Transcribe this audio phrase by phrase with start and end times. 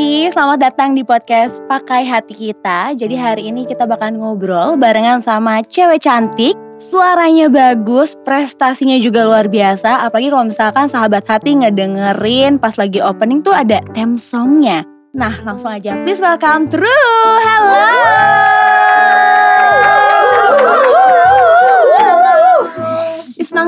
[0.00, 2.96] hati, selamat datang di podcast Pakai Hati Kita.
[2.96, 9.52] Jadi hari ini kita bakal ngobrol barengan sama cewek cantik, suaranya bagus, prestasinya juga luar
[9.52, 10.08] biasa.
[10.08, 14.88] Apalagi kalau misalkan sahabat hati ngedengerin pas lagi opening tuh ada theme songnya.
[15.12, 17.36] Nah langsung aja, please welcome True.
[17.44, 18.59] Hello.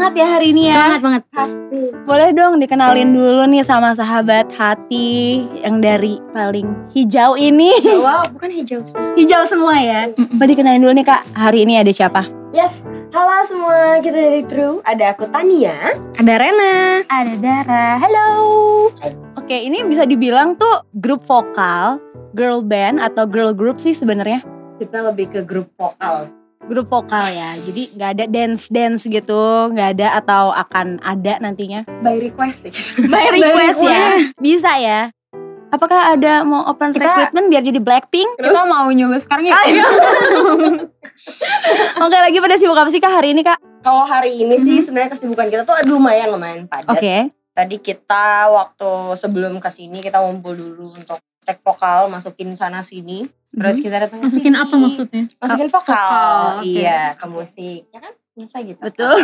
[0.03, 0.75] Semangat ya hari ini ya.
[0.75, 1.23] Semangat banget.
[1.31, 1.81] Pasti.
[2.03, 7.71] Boleh dong dikenalin dulu nih sama sahabat hati yang dari paling hijau ini.
[8.03, 8.83] Wow, bukan hijau.
[9.15, 10.11] hijau semua ya.
[10.11, 12.27] Boleh dikenalin dulu nih kak, hari ini ada siapa?
[12.51, 12.83] Yes.
[13.15, 14.83] Halo semua, kita dari True.
[14.83, 15.95] Ada aku Tania.
[16.19, 17.07] Ada Rena.
[17.07, 17.87] Ada Dara.
[18.03, 18.27] Halo.
[19.39, 22.03] Oke, ini bisa dibilang tuh grup vokal,
[22.35, 24.43] girl band atau girl group sih sebenarnya.
[24.83, 26.42] Kita lebih ke grup vokal.
[26.63, 31.83] Grup vokal ya, jadi nggak ada dance dance gitu, nggak ada atau akan ada nantinya.
[32.01, 32.73] By request sih.
[33.03, 34.07] By request ya,
[34.39, 35.01] bisa ya.
[35.69, 38.39] Apakah ada mau open Kita- recruitment biar jadi Blackpink?
[38.39, 39.57] Kita mau nyoba sekarang ya.
[39.59, 39.85] Ayo.
[42.05, 43.59] Oke, lagi pada sibuk apa sih kak hari ini kak?
[43.83, 46.87] Kalau hari ini sih sebenarnya kesibukan kita tuh aduh lumayan lumayan padat.
[46.89, 47.17] Oke.
[47.53, 53.27] Tadi kita waktu sebelum ke sini kita ngumpul dulu untuk tag vokal, masukin sana sini.
[53.51, 54.63] Terus kita datang Masukin sini.
[54.63, 55.23] apa maksudnya?
[55.37, 56.63] Masukin vokal.
[56.65, 57.91] Iya, ke musik.
[57.93, 58.13] Ya kan?
[58.33, 58.81] Biasa gitu.
[58.81, 59.17] Betul.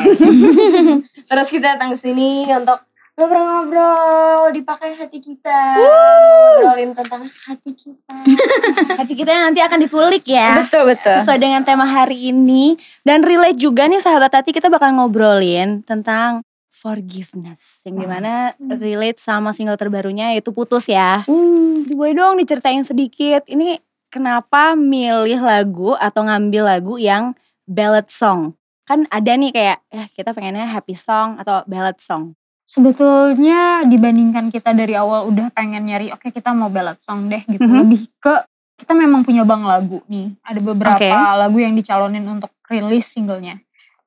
[1.31, 2.85] Terus kita datang ke sini untuk
[3.19, 5.61] ngobrol-ngobrol, dipakai hati kita.
[5.81, 8.15] Ngobrolin tentang hati kita.
[8.99, 10.63] Hati kita nanti akan dikulik ya.
[10.63, 11.23] betul, betul.
[11.23, 16.43] Sesuai dengan tema hari ini dan relate juga nih sahabat hati kita bakal ngobrolin tentang
[16.79, 21.27] forgiveness yang di mana relate sama single terbarunya yaitu putus ya.
[21.27, 21.83] Hmm.
[21.91, 27.35] Boleh dong diceritain sedikit ini kenapa milih lagu atau ngambil lagu yang
[27.67, 28.55] ballad song?
[28.87, 32.39] Kan ada nih kayak ya kita pengennya happy song atau ballad song.
[32.63, 37.65] Sebetulnya dibandingkan kita dari awal udah pengen nyari, oke kita mau ballad song deh gitu.
[37.65, 37.81] Mhm.
[37.85, 38.35] Lebih ke
[38.79, 40.39] kita memang punya bang lagu nih.
[40.47, 41.11] Ada beberapa Oke.
[41.11, 43.59] lagu yang dicalonin untuk rilis singlenya.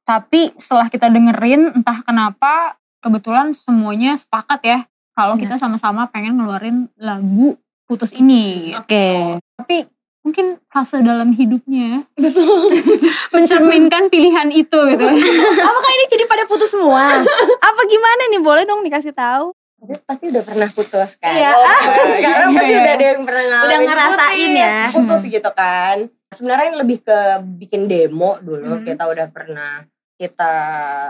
[0.01, 4.79] Tapi setelah kita dengerin entah kenapa kebetulan semuanya sepakat ya
[5.11, 5.41] kalau Iya.
[5.47, 8.71] kita sama-sama pengen ngeluarin lagu putus ini.
[8.77, 9.37] Oke.
[9.57, 9.85] Tapi
[10.21, 12.05] mungkin fase dalam hidupnya
[13.33, 15.05] mencerminkan pilihan itu gitu.
[15.67, 17.21] Apakah ini jadi pada putus semua?
[17.69, 18.41] Apa gimana nih?
[18.41, 19.53] Boleh dong dikasih tahu.
[19.81, 21.33] Tapi pasti udah pernah putus kan?
[21.33, 21.51] Iya.
[21.51, 22.79] Walaupun sekarang pasti Iya.
[22.79, 24.77] udah ada yang pernah ngalamin Udah ngerasain putus, ya.
[24.93, 25.97] Putus gitu kan.
[26.31, 27.17] Sebenarnya ini lebih ke
[27.57, 28.77] bikin demo dulu.
[28.77, 28.85] Mhm.
[28.85, 29.81] Kita udah pernah
[30.15, 30.53] kita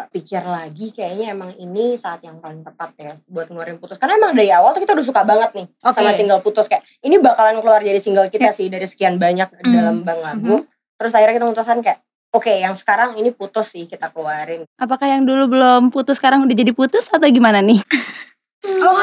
[0.07, 4.31] pikir lagi kayaknya emang ini saat yang paling tepat ya buat ngeluarin putus karena emang
[4.31, 5.91] dari awal tuh kita udah suka banget nih Oke.
[5.91, 9.67] sama single putus kayak ini bakalan keluar jadi single kita sih dari sekian banyak Hmm.
[9.67, 10.63] dalam bang lagu
[10.95, 11.99] terus akhirnya kita memutuskan kayak
[12.31, 16.55] oke yang sekarang ini putus sih kita keluarin Apakah yang dulu belum putus sekarang udah
[16.55, 17.83] jadi putus atau gimana nih?
[18.61, 18.93] Oh,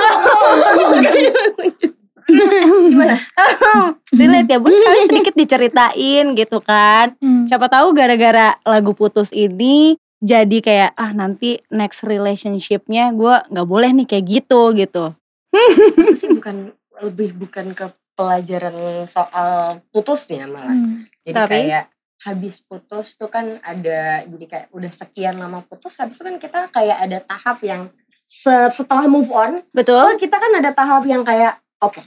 [2.92, 3.16] gimana
[4.12, 7.16] Relate ya, boleh kali sedikit diceritain gitu kan.
[7.18, 7.48] Hmm.
[7.48, 13.90] Siapa tahu gara-gara lagu putus ini jadi kayak ah nanti next relationshipnya gue nggak boleh
[13.96, 15.04] nih kayak gitu gitu.
[16.18, 17.86] Sih bukan lebih bukan ke
[18.18, 20.74] pelajaran soal putusnya malah.
[20.74, 21.06] Hmm.
[21.22, 21.52] Jadi Tapi?
[21.54, 21.84] kayak
[22.18, 26.60] habis putus tuh kan ada jadi kayak udah sekian lama putus habis itu kan kita
[26.74, 27.86] kayak ada tahap yang
[28.28, 29.96] setelah move on Betul?
[29.96, 32.04] oh kita kan ada tahap yang kayak oke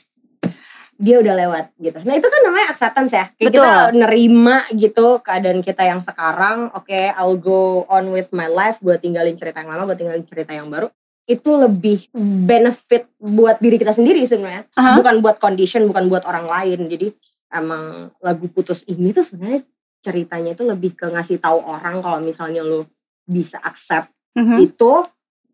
[1.01, 1.97] dia udah lewat gitu.
[2.05, 3.25] Nah itu kan namanya acceptance ya.
[3.33, 3.65] Kayak Betul.
[3.65, 3.73] kita
[4.05, 6.69] nerima gitu keadaan kita yang sekarang.
[6.77, 8.77] Oke, I'll go on with my life.
[8.77, 10.93] Gue tinggalin cerita yang lama, gue tinggalin cerita yang baru.
[11.25, 12.05] Itu lebih
[12.45, 14.69] benefit buat diri kita sendiri sebenarnya.
[14.77, 14.93] Aha.
[15.01, 16.85] Bukan buat condition, bukan buat orang lain.
[16.85, 17.09] Jadi
[17.49, 19.65] emang lagu putus ini tuh sebenarnya
[20.05, 22.85] ceritanya itu lebih ke ngasih tahu orang kalau misalnya lo
[23.25, 24.57] bisa accept Mhm.
[24.69, 24.91] itu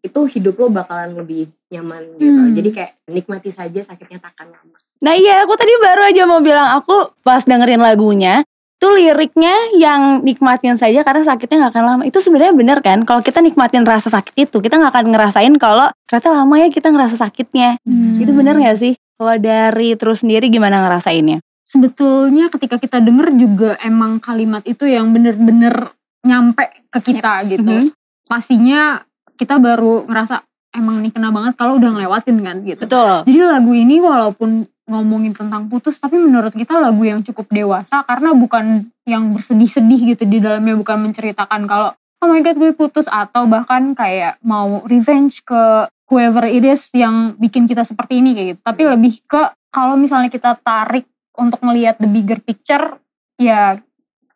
[0.01, 2.41] itu hidup lo bakalan lebih nyaman gitu.
[2.41, 2.53] Hmm.
[2.55, 4.77] Jadi kayak nikmati saja sakitnya takkan lama.
[5.03, 8.41] Nah iya aku tadi baru aja mau bilang aku pas dengerin lagunya
[8.77, 13.25] tuh liriknya yang nikmatin saja karena sakitnya nggak akan lama itu sebenarnya bener kan kalau
[13.25, 17.17] kita nikmatin rasa sakit itu kita nggak akan ngerasain kalau ternyata lama ya kita ngerasa
[17.17, 18.21] sakitnya Hmm.
[18.21, 23.75] itu bener nggak sih kalau dari terus sendiri gimana ngerasainnya Sebetulnya ketika kita denger juga
[23.83, 25.91] emang kalimat itu yang bener-bener
[26.23, 27.67] nyampe ke kita gitu.
[27.67, 27.91] Mhm.
[28.23, 29.03] Pastinya
[29.37, 30.41] kita baru ngerasa
[30.75, 32.81] emang nih kena banget kalau udah ngelewatin kan gitu.
[32.83, 38.07] betul Jadi lagu ini walaupun ngomongin tentang putus tapi menurut kita lagu yang cukup dewasa
[38.07, 41.91] karena bukan yang bersedih-sedih gitu di dalamnya bukan menceritakan kalau
[42.23, 47.35] oh my god gue putus atau bahkan kayak mau revenge ke whoever it is yang
[47.35, 48.61] bikin kita seperti ini kayak gitu.
[48.63, 51.05] Tapi lebih ke kalau misalnya kita tarik
[51.37, 52.97] untuk melihat the bigger picture
[53.37, 53.77] ya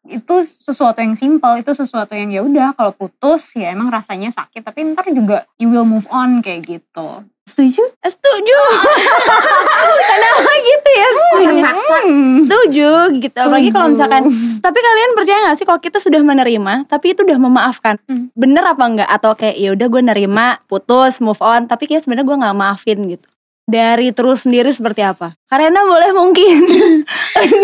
[0.09, 4.65] itu sesuatu yang simple itu sesuatu yang ya udah kalau putus ya emang rasanya sakit
[4.65, 8.59] tapi ntar juga you will move on kayak gitu setuju Setuju.
[10.11, 11.07] Kenapa gitu ya?
[11.41, 11.97] terpaksa
[12.47, 13.37] Setuju gitu.
[13.37, 14.23] Apalagi kalau misalkan
[14.61, 17.99] tapi kalian percaya gak sih kalau kita sudah menerima tapi itu udah memaafkan?
[18.07, 18.33] Hmm.
[18.33, 19.09] Bener apa enggak?
[19.09, 22.99] Atau kayak ya udah gue nerima, putus, move on, tapi kayak sebenarnya gue nggak maafin
[23.09, 23.27] gitu.
[23.69, 25.37] Dari terus sendiri seperti apa?
[25.45, 26.61] Karena boleh mungkin.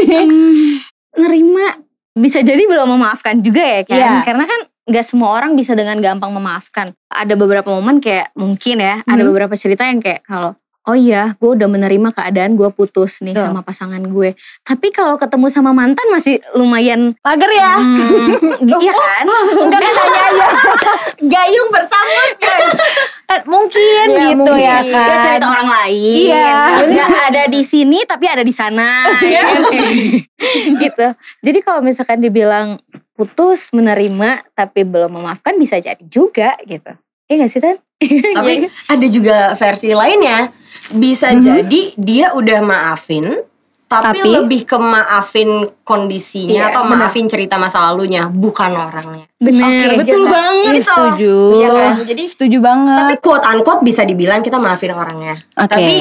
[0.08, 0.80] Hmm,
[1.18, 1.87] nerima
[2.18, 4.14] bisa jadi belum memaafkan juga ya kan Iya.
[4.24, 9.00] karena kan nggak semua orang bisa dengan gampang memaafkan ada beberapa momen kayak mungkin ya
[9.02, 9.30] ada Hmm.
[9.30, 13.46] beberapa cerita yang kayak kalau oh iya gue udah menerima keadaan gue putus nih Betul.
[13.46, 14.32] sama pasangan gue
[14.64, 17.76] tapi kalau ketemu sama mantan masih lumayan Lager ya?
[17.76, 19.26] hmm, iya kan
[19.68, 20.48] Enggak kan tanya aja.
[21.36, 22.74] Gayung bersama guys.
[23.28, 24.56] Eh, mungkin Ya, gitu mungkin.
[24.58, 25.20] ya Ya, kan.
[25.22, 26.52] cerita orang lain Iya.
[26.80, 29.04] nggak ada di sini tapi ada di sana
[29.36, 29.62] ya kan?
[30.82, 31.08] gitu
[31.42, 32.80] jadi kalau misalkan dibilang
[33.14, 36.96] putus menerima tapi belum memaafkan bisa jadi juga gitu
[37.28, 37.76] Iya gak sih Tan?
[38.40, 38.54] Tapi
[38.88, 40.48] ada juga versi lainnya.
[40.90, 41.42] Bisa Mhm.
[41.42, 43.44] jadi dia udah maafin
[43.88, 49.24] tapi, Tapi- lebih ke maafin kondisinya Iya, atau maafin cerita masa lalunya, bukan orangnya.
[49.40, 50.28] Benar, Oke, betul gitu.
[50.28, 50.72] banget.
[50.76, 51.36] Iya, setuju.
[51.56, 51.92] Iya kan?
[52.04, 52.98] Jadi Setuju banget.
[53.00, 55.40] tapi quote unquote bisa dibilang kita maafin orangnya.
[55.56, 55.72] Oke.
[55.72, 55.94] Tapi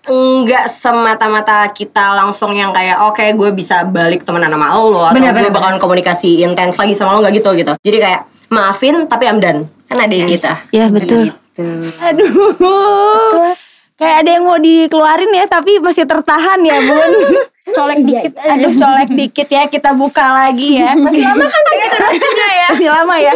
[0.00, 5.30] enggak semata-mata kita langsung yang kayak oke gue bisa balik temenan sama lo atau Benar,
[5.30, 7.72] gue benar, bakalan komunikasi intens lagi sama lo nggak gitu gitu.
[7.78, 9.70] Jadi kayak maafin tapi I'm done.
[9.86, 10.50] Kan ada yang gitu.
[10.72, 11.30] Ya betul.
[11.30, 11.66] Gitu.
[12.02, 13.54] Aduh.
[14.00, 17.12] Kayak ada yang mau dikeluarin ya tapi masih tertahan ya bun.
[17.76, 20.96] colek dikit Aduh colek dikit ya kita buka lagi ya.
[21.04, 22.66] Masih lama kan durasinya ya.
[22.72, 23.34] Masih lama ya.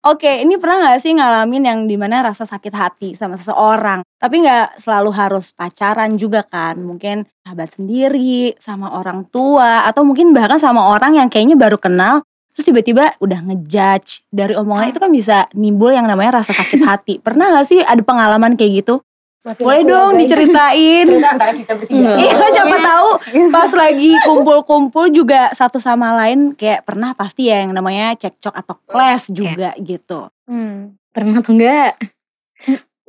[0.00, 4.00] Oke, ini pernah gak sih ngalamin yang di mana rasa sakit hati sama seseorang?
[4.16, 6.80] Tapi gak selalu harus pacaran juga kan.
[6.80, 12.24] Mungkin sahabat sendiri, sama orang tua, atau mungkin bahkan sama orang yang kayaknya baru kenal.
[12.56, 14.24] Terus tiba-tiba udah ngejudge.
[14.32, 17.14] Dari omongan itu kan bisa nimbul yang namanya rasa sakit hati.
[17.20, 19.04] Pernah gak sih ada pengalaman kayak gitu?
[19.40, 21.08] Boleh dong diceritain.
[21.08, 22.12] Cerita antara kita bertiga.
[22.12, 23.08] Iya siapa tahu
[23.48, 28.76] pas lagi kumpul-kumpul juga satu sama lain kayak pernah pasti ya yang namanya cekcok atau
[28.84, 30.28] clash juga gitu.
[30.44, 30.92] Hmm.
[31.16, 31.96] Pernah atau enggak?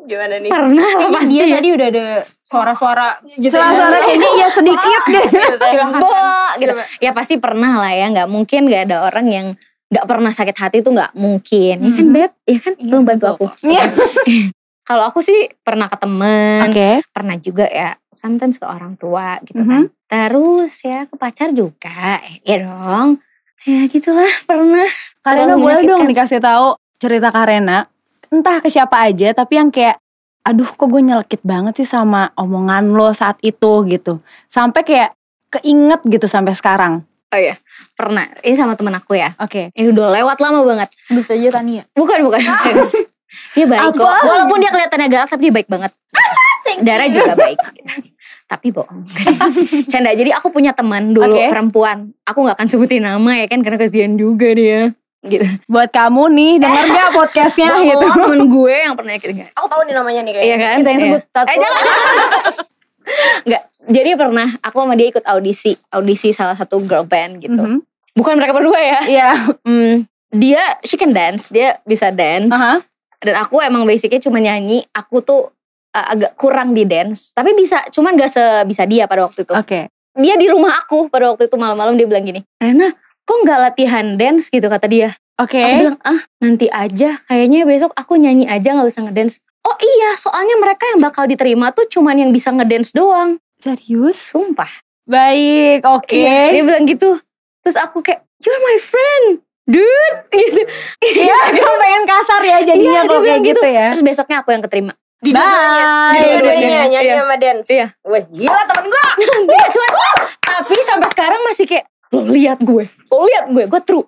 [0.07, 0.49] Gimana nih?
[0.55, 1.29] Pernah lah pasti.
[1.35, 2.05] dia tadi udah ada
[2.41, 5.25] suara-suara Gitu Suara-suara kayaknya ya sedikit deh.
[5.99, 6.09] Bo,
[6.63, 6.73] gitu.
[7.03, 9.47] Ya pasti pernah lah ya, nggak mungkin nggak ada orang yang
[9.91, 11.75] nggak pernah sakit hati itu nggak mungkin.
[11.75, 12.73] Ya kan beb, ya kan?
[12.79, 13.45] Belum bantu aku.
[13.67, 13.83] Iya.
[14.81, 17.05] Kalau aku sih pernah ke temen, Oke.
[17.13, 19.69] pernah juga ya, sometimes ke orang tua gitu Mhm.
[19.69, 19.83] kan.
[20.09, 23.21] Terus ya ke pacar juga, ya dong.
[23.63, 24.89] Ya gitulah pernah.
[25.21, 27.85] Karena boleh dong dikasih tahu cerita Karena
[28.27, 30.01] entah ke siapa aja tapi yang kayak
[30.41, 34.17] aduh kok gue nyelekit banget sih sama omongan lo saat itu gitu.
[34.49, 35.13] Sampai kayak
[35.51, 37.05] keinget gitu sampai sekarang.
[37.31, 37.55] Oh iya,
[37.93, 38.27] pernah.
[38.41, 39.31] Ini sama temen aku ya.
[39.37, 39.69] Oke.
[39.71, 40.89] Ini udah lewat lama banget.
[40.99, 42.41] sebut saja Tania Bukan, bukan.
[42.41, 42.75] bukan.
[43.51, 44.01] dia baik kok.
[44.01, 44.17] Apa?
[44.23, 45.91] Walaupun dia kelihatannya galak tapi dia baik banget.
[46.81, 47.59] Darah juga baik.
[48.47, 49.07] tapi bohong.
[49.91, 50.11] Canda.
[50.11, 51.47] Jadi aku punya teman dulu Oke.
[51.47, 52.11] perempuan.
[52.23, 54.91] Aku nggak akan sebutin nama ya kan karena kasihan juga dia.
[55.21, 55.45] Gitu.
[55.65, 58.01] Buat kamu nih denger gak podcastnya gitu.
[58.09, 60.57] temen gue yang pernah nyakitin Aku tahu nih namanya nih Iya kayaknya.
[60.57, 60.75] kan?
[60.75, 61.05] kita yang Iya.
[61.05, 61.81] sebut satu Eh, jangan.
[63.43, 63.63] Enggak.
[63.83, 67.53] Jadi pernah aku sama dia ikut audisi, audisi salah satu girl band gitu.
[67.55, 67.77] Mhm.
[68.11, 68.99] Bukan mereka berdua ya.
[69.03, 69.29] Iya.
[69.61, 72.49] Hmm, dia she can dance, dia bisa dance.
[72.49, 72.81] Aha.
[73.21, 75.53] Dan aku emang basicnya cuma nyanyi, aku tuh
[75.93, 79.53] uh, agak kurang di dance, tapi bisa, cuman gak sebisa dia pada waktu itu.
[79.53, 79.87] Oke.
[80.17, 82.91] Dia di rumah aku pada waktu itu malam-malam dia bilang gini, Rena,
[83.23, 85.15] kok nggak latihan dance gitu kata dia.
[85.39, 85.55] Oke.
[85.55, 89.39] Aku bilang, ah nanti aja, kayaknya besok aku nyanyi aja nggak bisa ngedance.
[89.61, 93.37] Oh iya, soalnya mereka yang bakal diterima tuh cuman yang bisa ngedance doang.
[93.61, 94.17] Serius?
[94.17, 94.69] Sumpah.
[95.05, 96.17] Baik, oke.
[96.17, 97.21] Iya, Dia bilang gitu.
[97.61, 100.17] Terus aku kayak, you're my friend, dude.
[100.31, 100.61] Gitu.
[101.01, 103.87] Iya, kamu pengen kasar ya jadinya Iya, kalau dia kayak bilang gitu ya.
[103.93, 104.93] Terus besoknya aku yang keterima.
[105.21, 106.17] Bye.
[106.17, 107.15] Dua-duanya nyanyi Iya.
[107.21, 107.67] sama dance.
[107.69, 107.87] Iya.
[108.01, 109.05] Wah gila temen gue.
[109.37, 109.89] Enggak, cuman
[110.41, 114.05] tapi sampai sekarang masih kayak lo lihat gue, lo lihat gue, gue true.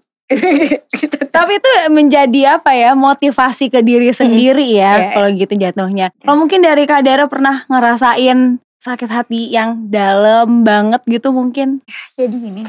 [0.92, 1.18] gitu.
[1.30, 6.10] Tapi itu menjadi apa ya motivasi ke diri sendiri ya Iya, kalau gitu jatuhnya.
[6.18, 11.80] Kalau mungkin dari Kak Dara pernah ngerasain sakit hati yang dalam banget gitu mungkin.
[12.14, 12.68] jadi gini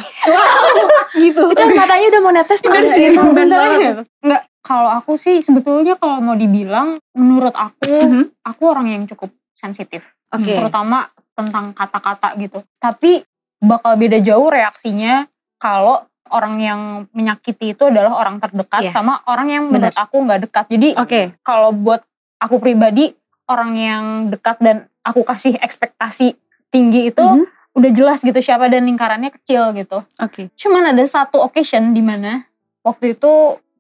[1.15, 1.43] Gitu.
[1.45, 4.03] Itu matanya udah mau netes maaf sih, bener.
[4.19, 8.25] Enggak, kalau aku sih sebetulnya kalau mau dibilang menurut aku Mhm.
[8.43, 10.55] aku orang yang cukup sensitif Oke.
[10.55, 12.63] terutama tentang kata-kata gitu.
[12.77, 13.23] Tapi
[13.61, 16.81] bakal beda jauh reaksinya kalau orang yang
[17.11, 18.91] menyakiti itu adalah orang terdekat Iya.
[18.93, 19.91] sama orang yang Bener.
[19.91, 20.65] menurut aku nggak dekat.
[20.69, 21.21] Jadi Oke.
[21.43, 22.03] kalau buat
[22.39, 23.15] aku pribadi
[23.47, 26.35] orang yang dekat dan aku kasih ekspektasi
[26.69, 27.45] tinggi itu Mhm.
[27.77, 30.03] udah jelas gitu siapa dan lingkarannya kecil gitu.
[30.19, 30.49] Oke.
[30.57, 32.49] Cuman ada satu occasion di mana
[32.81, 33.33] waktu itu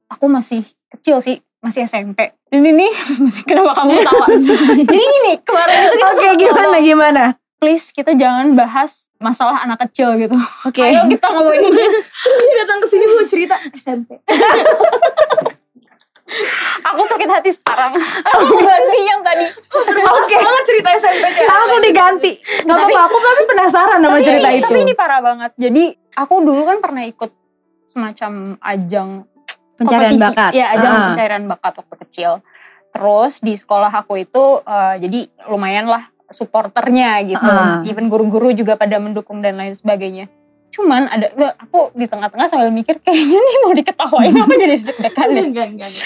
[0.06, 0.62] aku masih
[0.92, 2.30] kecil sih, masih SMP.
[2.46, 2.86] Dan ini
[3.48, 4.26] kenapa kamu ketawa?
[4.92, 7.24] Jadi gini, kemarin itu kita sempat gimana ngomong, gimana?
[7.54, 10.36] please kita jangan bahas masalah anak kecil gitu.
[10.68, 10.84] Oke.
[10.84, 11.84] Ayo kita ngomongin ini.
[12.44, 14.20] Dia datang ke sini mau cerita SMP.
[16.84, 17.92] Aku sakit hati sekarang.
[18.24, 19.44] Aku ganti yang tadi.
[19.44, 20.34] Oke.
[20.34, 21.24] banget cerita SMP.
[21.42, 22.32] Langsung diganti.
[22.64, 24.64] Gak Tapi- apa-apa, aku tapi penasaran sama tapi cerita ini, itu.
[24.64, 25.50] Tapi ini parah banget.
[25.54, 27.30] Jadi aku dulu kan pernah ikut
[27.84, 29.08] semacam ajang
[29.74, 30.24] Pencarian kompetisi.
[30.24, 30.50] bakat.
[30.52, 31.02] Iya, ajang Ah.
[31.06, 32.30] pencarian bakat waktu kecil.
[32.88, 37.44] Terus di sekolah aku itu eh, jadi lumayan lah supporternya gitu.
[37.44, 37.84] Ah.
[37.84, 40.30] Even guru-guru juga pada mendukung dan lain sebagainya.
[40.74, 45.42] Cuman ada aku di tengah-tengah sambil mikir kayaknya nih mau diketawain apa jadi deg-degan ya.
[45.46, 46.02] Enggak, enggak, enggak.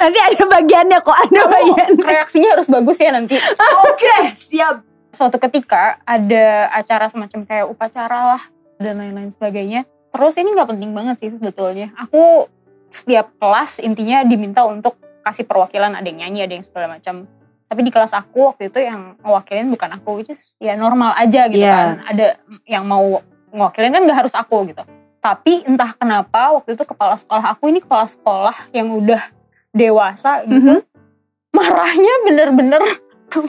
[0.00, 1.90] Nanti ada bagiannya kok, ada bagian.
[2.00, 3.36] Reaksinya harus bagus ya nanti.
[3.92, 4.80] Oke, siap.
[5.12, 8.42] Suatu ketika ada acara semacam kayak upacara lah
[8.80, 9.84] dan lain-lain sebagainya.
[10.10, 11.92] Terus ini nggak penting banget sih sebetulnya.
[12.00, 12.48] Aku
[12.88, 17.28] setiap kelas intinya diminta untuk kasih perwakilan ada yang nyanyi ada yang segala macam.
[17.70, 21.46] Tapi di kelas aku waktu itu yang mewakilin bukan aku, which is ya normal aja
[21.46, 21.70] gitu Iya.
[21.70, 21.90] kan.
[22.08, 22.26] Ada
[22.66, 23.22] yang mau
[23.54, 24.82] mewakilin kan nggak harus aku gitu.
[25.20, 29.20] Tapi entah kenapa waktu itu kepala sekolah aku ini kepala sekolah yang udah
[29.70, 30.80] dewasa gitu.
[30.80, 30.80] Mhm.
[31.50, 32.82] Marahnya bener-bener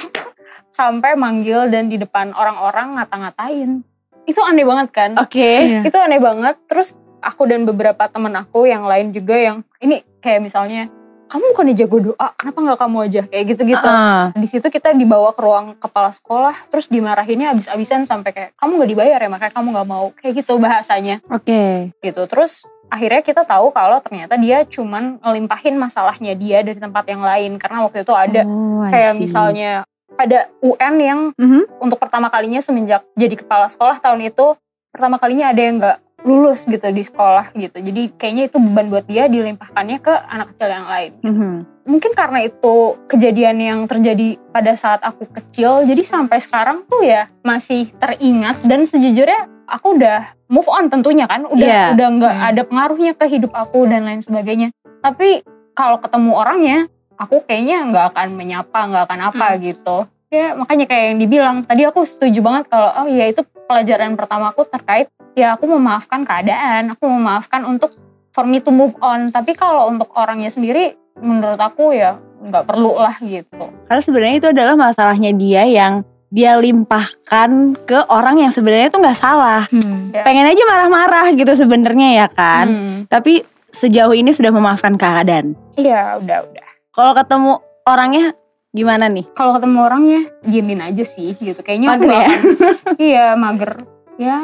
[0.81, 3.85] sampai manggil dan di depan orang-orang ngata-ngatain.
[4.25, 5.11] Itu aneh banget kan?
[5.17, 5.81] Oke.
[5.85, 6.55] Itu aneh banget.
[6.65, 10.89] Terus aku dan beberapa temen aku yang lain juga yang ini kayak misalnya
[11.31, 13.87] kamu bukannya jago doa, kenapa nggak kamu aja kayak gitu-gitu.
[13.87, 14.35] Ah.
[14.35, 18.91] Di situ kita dibawa ke ruang kepala sekolah, terus dimarahinnya abis-abisan sampai kayak kamu nggak
[18.91, 21.95] dibayar ya makanya kamu nggak mau kayak gitu bahasanya Oke.
[22.03, 22.21] gitu.
[22.27, 27.55] Terus akhirnya kita tahu kalau ternyata dia cuman ngelimpahin masalahnya dia dari tempat yang lain
[27.55, 29.87] karena waktu itu ada Oh, kayak misalnya
[30.19, 31.79] ada UN yang Mhm.
[31.79, 34.59] untuk pertama kalinya semenjak jadi kepala sekolah tahun itu
[34.91, 39.05] pertama kalinya ada yang nggak lulus gitu di sekolah gitu jadi kayaknya itu beban buat
[39.05, 41.53] dia dilimpahkannya ke anak kecil yang lain Mhm.
[41.83, 42.75] mungkin karena itu
[43.05, 48.85] kejadian yang terjadi pada saat aku kecil jadi sampai sekarang tuh ya masih teringat dan
[48.85, 51.85] sejujurnya aku udah move on tentunya kan udah Iya.
[51.91, 52.47] udah nggak Hmm.
[52.47, 56.77] ada pengaruhnya ke hidup aku dan lain sebagainya tapi kalau ketemu orangnya
[57.15, 59.97] aku kayaknya nggak akan menyapa nggak akan apa gitu
[60.27, 64.51] ya makanya kayak yang dibilang tadi aku setuju banget kalau oh iya itu pelajaran pertama
[64.51, 67.95] aku terkait ya aku memaafkan keadaan aku memaafkan untuk
[68.35, 72.99] for me to move on tapi kalau untuk orangnya sendiri menurut aku ya nggak perlu
[72.99, 78.87] lah gitu Karena sebenarnya itu adalah masalahnya dia yang dia limpahkan ke orang yang sebenarnya
[78.87, 79.67] itu nggak salah.
[79.67, 80.15] Hmm.
[80.15, 80.23] Ya.
[80.23, 82.71] Pengen aja marah-marah gitu sebenarnya ya kan.
[82.71, 83.43] Hmm, Tapi
[83.75, 85.59] sejauh ini sudah memaafkan keadaan.
[85.75, 87.51] iya udah udah Kalau ketemu
[87.83, 88.31] orangnya
[88.71, 89.27] gimana nih?
[89.31, 92.27] kalau ketemu orangnya diemin aja sih gitu kayaknya aku Mager nggak ya?
[92.31, 93.71] akan- iya mager
[94.15, 94.39] ya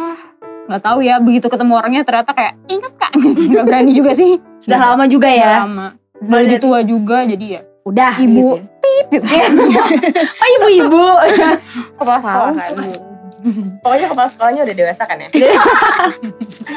[0.67, 3.11] nggak tahu ya begitu ketemu orangnya ternyata kayak ingat kak
[3.51, 5.63] nggak berani juga sih Sudah lama juga ya.
[5.63, 8.19] lama udah lebih tua juga jadi ya Udah.
[8.19, 8.59] Ibu.
[9.07, 9.15] gitu.
[9.15, 9.23] gitu
[10.43, 11.03] Oh ibu-ibu.
[11.97, 12.71] kepala sekolah kan
[13.79, 15.29] Pokoknya kepala sekolahnya udah dewasa kan ya?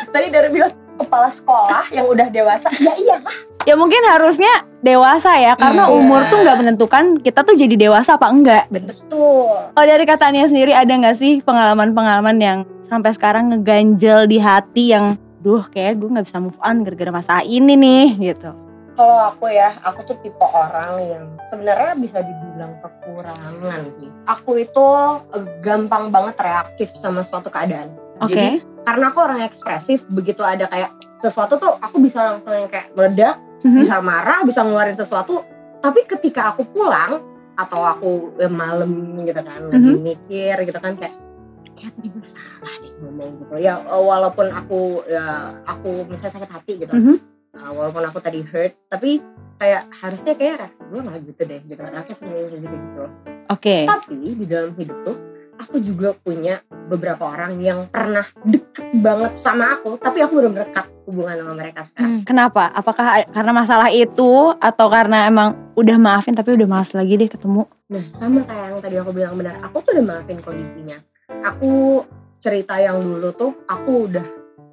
[0.07, 3.19] Tadi dari bilang kepala sekolah yang udah dewasa, ya iya
[3.65, 5.53] ya mungkin harusnya dewasa ya.
[5.57, 6.31] Karena Hmm, umur iya.
[6.33, 8.65] tuh nggak menentukan kita tuh jadi dewasa apa enggak.
[8.73, 9.49] Betul.
[9.73, 15.15] Kalau dari katanya sendiri ada nggak sih pengalaman-pengalaman yang sampai sekarang ngeganjel di hati yang
[15.41, 18.53] duh kayak gue nggak bisa move on gara-gara masalah ini nih gitu.
[18.91, 24.13] Kalau aku ya, aku tuh tipe orang yang sebenarnya bisa dibilang kekurangan sih.
[24.29, 24.87] Aku itu
[25.65, 27.89] gampang banget reaktif sama suatu keadaan.
[28.21, 28.33] Oke.
[28.33, 28.49] Jadi
[28.81, 33.37] karena aku orang ekspresif, begitu ada kayak sesuatu tuh aku bisa langsung yang kayak meledak,
[33.61, 33.85] Mhm.
[33.85, 35.45] bisa marah, bisa ngeluarin sesuatu.
[35.81, 37.21] Tapi ketika aku pulang
[37.57, 38.11] atau aku
[38.49, 40.01] malam gitu kan, lagi Mhm.
[40.01, 41.17] mikir gitu kan kayak
[41.77, 43.55] kayak tadi gue salah deh ngomong gitu.
[43.57, 46.93] Ya eh, walaupun aku ya aku misalnya sakit hati gitu.
[46.93, 47.17] Mhm.
[47.51, 49.19] Nah, walaupun aku tadi hurt, tapi
[49.59, 51.93] kayak harusnya kayak reaksi gue nggak gitu deh, gitu kan.
[52.01, 53.05] Aku sering gitu gitu.
[53.51, 53.77] Oke.
[53.85, 55.17] Tapi di dalam hidup tuh,
[55.61, 60.89] aku juga punya beberapa orang yang pernah deket banget sama aku, tapi aku belum dekat
[61.05, 62.25] hubungan sama mereka sekarang.
[62.25, 62.73] Kenapa?
[62.73, 67.69] Apakah karena masalah itu atau karena emang udah maafin tapi udah malas lagi deh ketemu?
[67.93, 70.99] Nah, sama kayak yang tadi aku bilang benar, aku tuh udah maafin kondisinya.
[71.45, 72.03] Aku
[72.41, 74.27] cerita yang dulu tuh, aku udah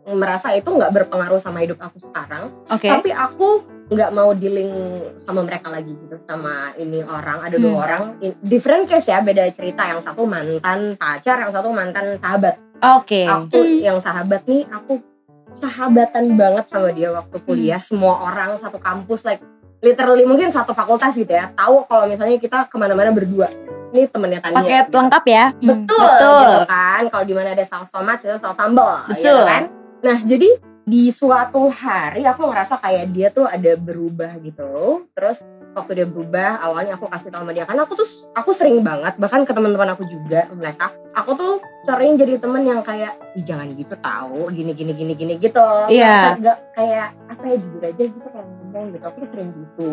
[0.07, 2.55] merasa itu nggak berpengaruh sama hidup aku sekarang.
[2.71, 2.87] Oke.
[2.87, 4.69] tapi aku nggak mau dealing
[5.15, 7.83] sama mereka lagi gitu sama ini orang ada dua Hmm.
[7.83, 8.01] orang
[8.41, 13.23] different case ya beda cerita yang satu mantan pacar yang satu mantan sahabat Oke.
[13.23, 14.99] aku yang sahabat nih aku
[15.47, 19.39] sahabatan banget sama dia waktu kuliah semua orang satu kampus like
[19.79, 23.47] literally mungkin satu fakultas gitu ya tahu kalau misalnya kita ke mana-mana berdua
[23.87, 24.95] ini temennya Tania Paket gitu.
[24.99, 25.45] lengkap ya.
[25.55, 26.39] betul, Betul.
[26.43, 29.15] gitu kan kalau di mana ada saus tomat itu saus sambal Betul.
[29.23, 29.63] gitu kan
[30.03, 30.49] nah jadi
[30.87, 35.03] di suatu hari aku ngerasa kayak dia tuh ada berubah gitu.
[35.11, 35.43] Terus
[35.75, 37.67] waktu dia berubah awalnya aku kasih tau sama dia.
[37.67, 41.53] Karena aku tuh aku sering banget bahkan ke teman-teman aku juga mereka aku tuh
[41.83, 45.67] sering jadi temen yang kayak "Ih, jangan gitu tahu gini gini gini gini gitu.
[45.91, 46.39] Iya.
[46.39, 49.89] Nggak- nggak kayak apa ya jujur aja gitu kayak ngomong gitu aku tuh sering gitu.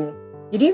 [0.55, 0.69] Jadi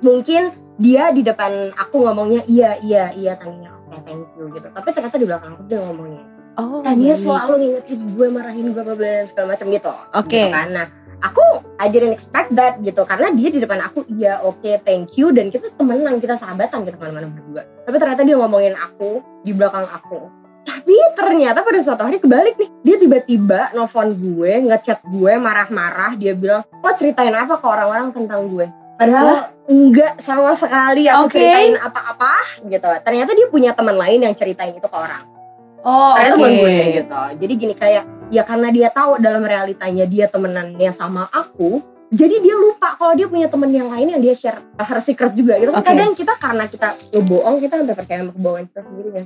[0.00, 0.42] mungkin
[0.78, 4.70] dia di depan aku ngomongnya iya iya iya Tania oke thank you gitu.
[4.70, 6.22] Tapi ternyata di belakang aku dia ngomongnya
[6.60, 6.84] Oh.
[6.84, 7.22] Tania baik.
[7.24, 9.92] selalu ngingetin gue marahin gue bla segala macam gitu.
[10.12, 10.28] Oke.
[10.36, 10.68] gitu kan.
[10.68, 10.86] Nah
[11.24, 11.44] aku
[11.80, 13.02] I didn't expect that gitu.
[13.08, 15.32] Karena dia di depan aku iya oke thank you.
[15.32, 17.62] Dan kita temenan kita sahabatan kita ke mana-mana berdua.
[17.88, 20.28] Tapi ternyata dia ngomongin aku di belakang aku.
[20.60, 26.12] Tapi ternyata pada suatu hari kebalik nih dia tiba-tiba nelfon gue ngechat gue marah-marah.
[26.20, 28.68] Dia bilang lo ceritain apa ke orang-orang tentang gue?
[29.00, 31.40] Padahal enggak sama sekali aku Oke.
[31.40, 32.88] ceritain apa-apa gitu.
[33.00, 35.39] Ternyata dia punya teman lain yang ceritain itu ke orang
[35.80, 36.40] Oh, ternyata oke.
[36.40, 37.22] bukan gue gitu.
[37.40, 42.58] Jadi gini kayak ya karena dia tahu dalam realitanya dia temenannya sama aku jadi dia
[42.58, 45.70] lupa kalau dia punya temen yang lain yang dia share her secret juga gitu.
[45.70, 45.86] Oke.
[45.86, 49.24] kadang kita karena kita ngebohong kita sampai percaya sama kebohongan kita sendiri kan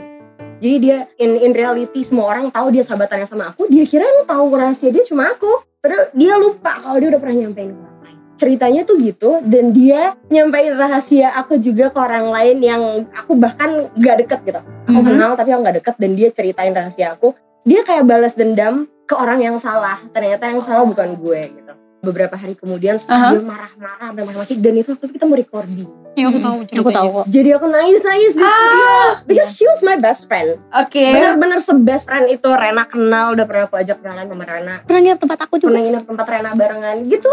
[0.64, 4.25] jadi dia in in reality semua orang tahu dia sahabatannya sama aku dia kira lu
[4.25, 5.50] tahu rahasia dia cuma aku.
[5.84, 7.93] Padahal dia lupa kalau dia udah pernah nyampein ke
[8.35, 13.87] ceritanya tuh gitu dan dia nyampein rahasia aku juga ke orang lain yang aku bahkan
[13.95, 14.61] gak deket gitu.
[14.85, 15.07] Aku Mhm.
[15.09, 17.33] kenal tapi aku nggak deket dan dia ceritain rahasia aku.
[17.62, 19.97] Dia kayak balas dendam ke orang yang salah.
[20.11, 21.73] Ternyata yang salah bukan gue gitu.
[22.05, 23.00] Beberapa hari kemudian Aha.
[23.00, 25.88] setelah dia marah-marah maki dan itu waktu itu kita mau recording.
[26.14, 27.09] Ya aku tahu Aku tahu.
[27.11, 27.25] Kok.
[27.26, 28.93] jadi aku nangis-nangis di studio.
[29.25, 30.61] Because she was my best friend.
[30.71, 31.00] Oke.
[31.00, 32.45] bener-bener se-best friend itu.
[32.45, 34.75] Rena kenal udah pernah aku ajak kenalan sama Rena.
[34.85, 35.69] Pernah nginep tempat aku juga.
[35.73, 36.97] pernah nginep tempat Rena barengan.
[37.09, 37.33] Gitu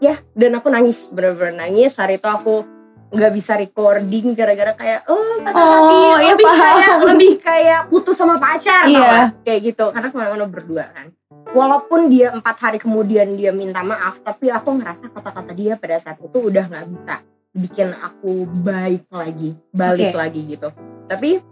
[0.00, 2.64] ya dan aku nangis bener-bener nangis hari itu aku
[3.10, 6.62] nggak bisa recording gara-gara kayak oh patah Oh, iya, lebih paham.
[6.62, 9.02] kayak lebih kayak putus sama pacar tau Iya.
[9.02, 9.26] gak?
[9.42, 11.06] kayak gitu karena ke mana-mana berdua kan
[11.50, 16.16] walaupun dia empat hari kemudian dia minta maaf tapi aku ngerasa kata-kata dia pada saat
[16.18, 17.18] itu udah nggak bisa
[17.50, 20.18] bikin aku baik lagi balik Oke.
[20.20, 20.68] lagi gitu
[21.04, 21.42] tapi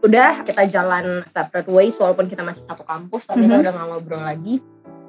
[0.00, 3.62] udah kita jalan separate ways walaupun kita masih satu kampus tapi kita Mhm.
[3.62, 4.60] udah gak ngobrol lagi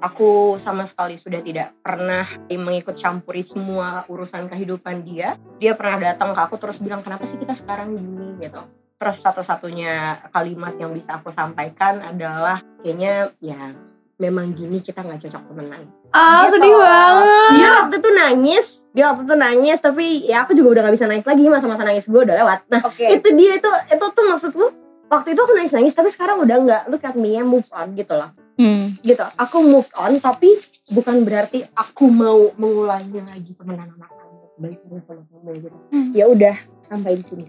[0.01, 5.37] aku sama sekali sudah tidak pernah mengikut campuri semua urusan kehidupan dia.
[5.61, 8.41] Dia pernah datang ke aku terus bilang kenapa sih kita sekarang gini?
[8.41, 8.61] Gitu.
[8.97, 13.73] Terus satu-satunya kalimat yang bisa aku sampaikan adalah kayaknya ya
[14.21, 15.81] memang gini kita nggak cocok temenan.
[16.13, 16.61] Ah, Gitu.
[16.61, 17.49] sedih banget.
[17.57, 18.67] dia waktu itu nangis.
[18.93, 22.05] Dia waktu itu nangis tapi ya aku juga udah nggak bisa nangis lagi masa-masa nangis
[22.05, 22.59] gue udah lewat.
[22.69, 23.05] Nah Oke.
[23.09, 24.65] itu dia itu itu tuh maksudku
[25.11, 27.91] waktu itu aku nangis nangis tapi sekarang udah nggak look at me ya move on
[27.93, 28.93] gitu loh Hmm.
[29.01, 30.53] gitu aku move on tapi
[30.87, 36.13] bukan berarti aku mau mengulangi lagi sama kamu gitu Hmm.
[36.13, 37.45] ya udah sampai di sini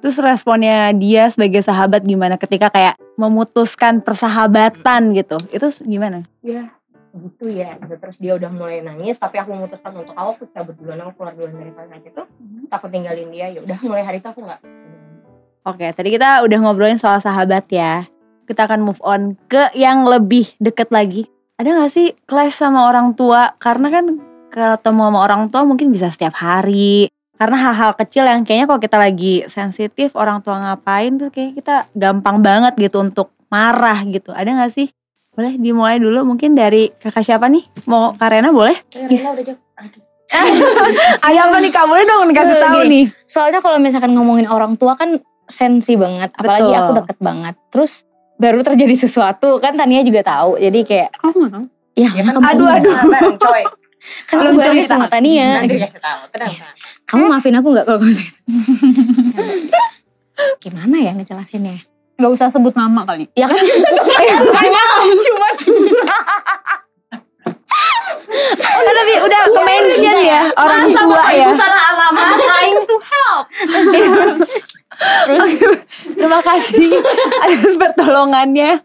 [0.00, 5.40] Terus responnya dia sebagai sahabat gimana ketika kayak memutuskan persahabatan gitu?
[5.48, 6.28] Itu gimana?
[6.44, 6.68] ya
[7.14, 7.94] gitu ya gitu.
[7.96, 11.54] terus dia udah mulai nangis tapi aku memutuskan untuk aku cabut duluan aku keluar duluan
[11.54, 14.60] dari saat itu terus aku tinggalin dia ya udah mulai hari itu aku nggak
[15.64, 18.04] Oke, tadi kita udah ngobrolin soal sahabat ya.
[18.44, 21.24] Kita akan move on ke yang lebih deket lagi.
[21.56, 23.56] Ada gak sih clash sama orang tua?
[23.56, 24.20] Karena kan
[24.52, 27.08] ketemu sama orang tua mungkin bisa setiap hari.
[27.40, 31.88] Karena hal-hal kecil yang kayaknya kalau kita lagi sensitif orang tua ngapain tuh kayak kita
[31.96, 34.36] gampang banget gitu untuk marah gitu.
[34.36, 34.92] Ada gak sih?
[35.32, 37.64] Boleh dimulai dulu mungkin dari kakak siapa nih?
[37.88, 38.76] Mau Karena boleh?
[38.92, 40.02] Rena udah jauh aduh
[41.26, 41.84] Ada apa nih kak?
[41.88, 43.04] Boleh dong dikasih Eh, tahu nih.
[43.24, 46.80] Soalnya kalau misalkan ngomongin orang tua kan sensi banget, apalagi Betul.
[46.80, 47.54] aku deket banget.
[47.68, 47.92] Terus
[48.34, 50.56] baru terjadi sesuatu kan Tania juga tahu.
[50.56, 51.46] Jadi kayak tahu?
[51.94, 52.92] ya, ya kan Aduh, aduh.
[53.06, 53.62] bareng coy
[54.28, 54.90] kan aku cerita.
[54.90, 55.62] sama Tania.
[55.62, 56.66] nanti tahu Iya.
[57.04, 58.34] Kamu maafin aku nggak kalau kamu sakit?
[60.62, 61.78] Gimana ya ngejelasinnya?
[62.14, 63.26] Gak usah sebut nama kali.
[63.34, 63.58] Ya kan
[65.24, 65.48] Cuma
[68.54, 71.48] Oh, tapi udah mention ya orang tua ya.
[71.54, 73.44] salah alamat trying to help.
[76.14, 76.90] Terima kasih
[77.42, 78.80] atas pertolongannya.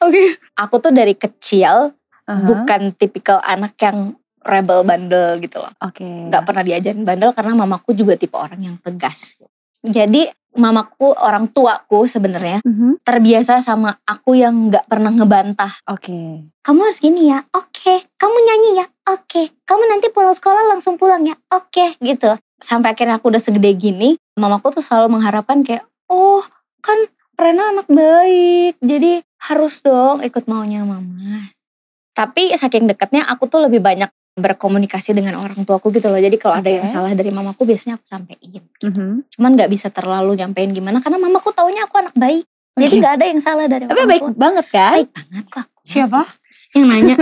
[0.00, 0.38] Oke.
[0.56, 1.92] Aku tuh dari kecil
[2.28, 2.44] Aha.
[2.44, 5.72] bukan tipikal anak yang rebel bandel gitu loh.
[5.82, 6.04] Oke.
[6.04, 9.36] Nggak pernah diajarin bandel karena mamaku juga tipe orang yang tegas.
[9.84, 10.26] Jadi
[10.58, 13.04] mamaku orang tuaku sebenarnya Mhm.
[13.04, 15.70] terbiasa sama aku yang nggak pernah ngebantah.
[15.86, 16.48] Oke.
[16.64, 17.94] Kamu harus gini ya, oke.
[18.16, 19.42] Kamu nyanyi ya, oke.
[19.62, 22.00] Kamu nanti pulang sekolah langsung pulang ya, oke.
[22.00, 22.30] Gitu.
[22.58, 26.42] Sampai akhirnya aku udah segede gini, mamaku tuh selalu mengharapkan kayak, oh
[26.82, 26.98] kan
[27.38, 31.54] Rena anak baik, jadi harus dong ikut maunya mama.
[32.10, 36.18] Tapi saking deketnya aku tuh lebih banyak berkomunikasi dengan orang tuaku gitu loh.
[36.18, 38.62] Jadi kalau ada yang salah dari mamaku biasanya aku sampein.
[38.82, 39.30] Mhm.
[39.30, 42.42] Cuman nggak bisa terlalu nyampein gimana karena mamaku taunya aku anak baik.
[42.74, 43.00] Jadi Oke.
[43.02, 44.34] nggak ada yang salah dari Tapi orang baik tua.
[44.34, 44.92] banget kan?
[44.98, 45.58] Baik banget kok.
[45.62, 45.82] aku.
[45.86, 46.20] Siapa?
[46.74, 47.16] Yang nanya.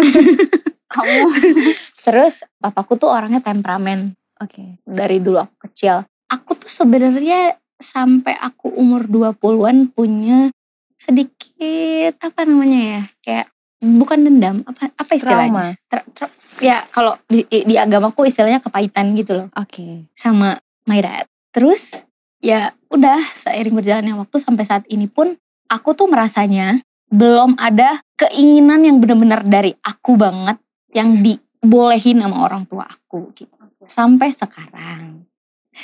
[0.93, 1.21] Kamu.
[2.09, 4.81] Terus papaku tuh orangnya temperamen Oke.
[4.85, 6.05] dari dulu aku kecil.
[6.29, 10.51] Aku tuh sebenarnya sampai aku umur 20-an punya
[10.97, 13.03] sedikit apa namanya ya?
[13.23, 13.47] Kayak
[13.81, 15.53] bukan dendam, apa apa istilahnya?
[15.53, 15.67] Trauma.
[15.89, 20.09] Ter- ter- ya kalau di, di agamaku istilahnya kepahitan gitu loh Oke.
[20.17, 20.57] sama
[20.89, 21.29] my dad.
[21.53, 21.97] Terus
[22.41, 25.37] ya udah seiring berjalannya waktu sampai saat ini pun
[25.69, 26.81] aku tuh merasanya
[27.13, 30.59] belum ada keinginan yang benar-benar dari aku banget
[30.91, 33.56] yang dibolehin sama orang tua aku gitu.
[33.87, 35.25] Sampai sekarang.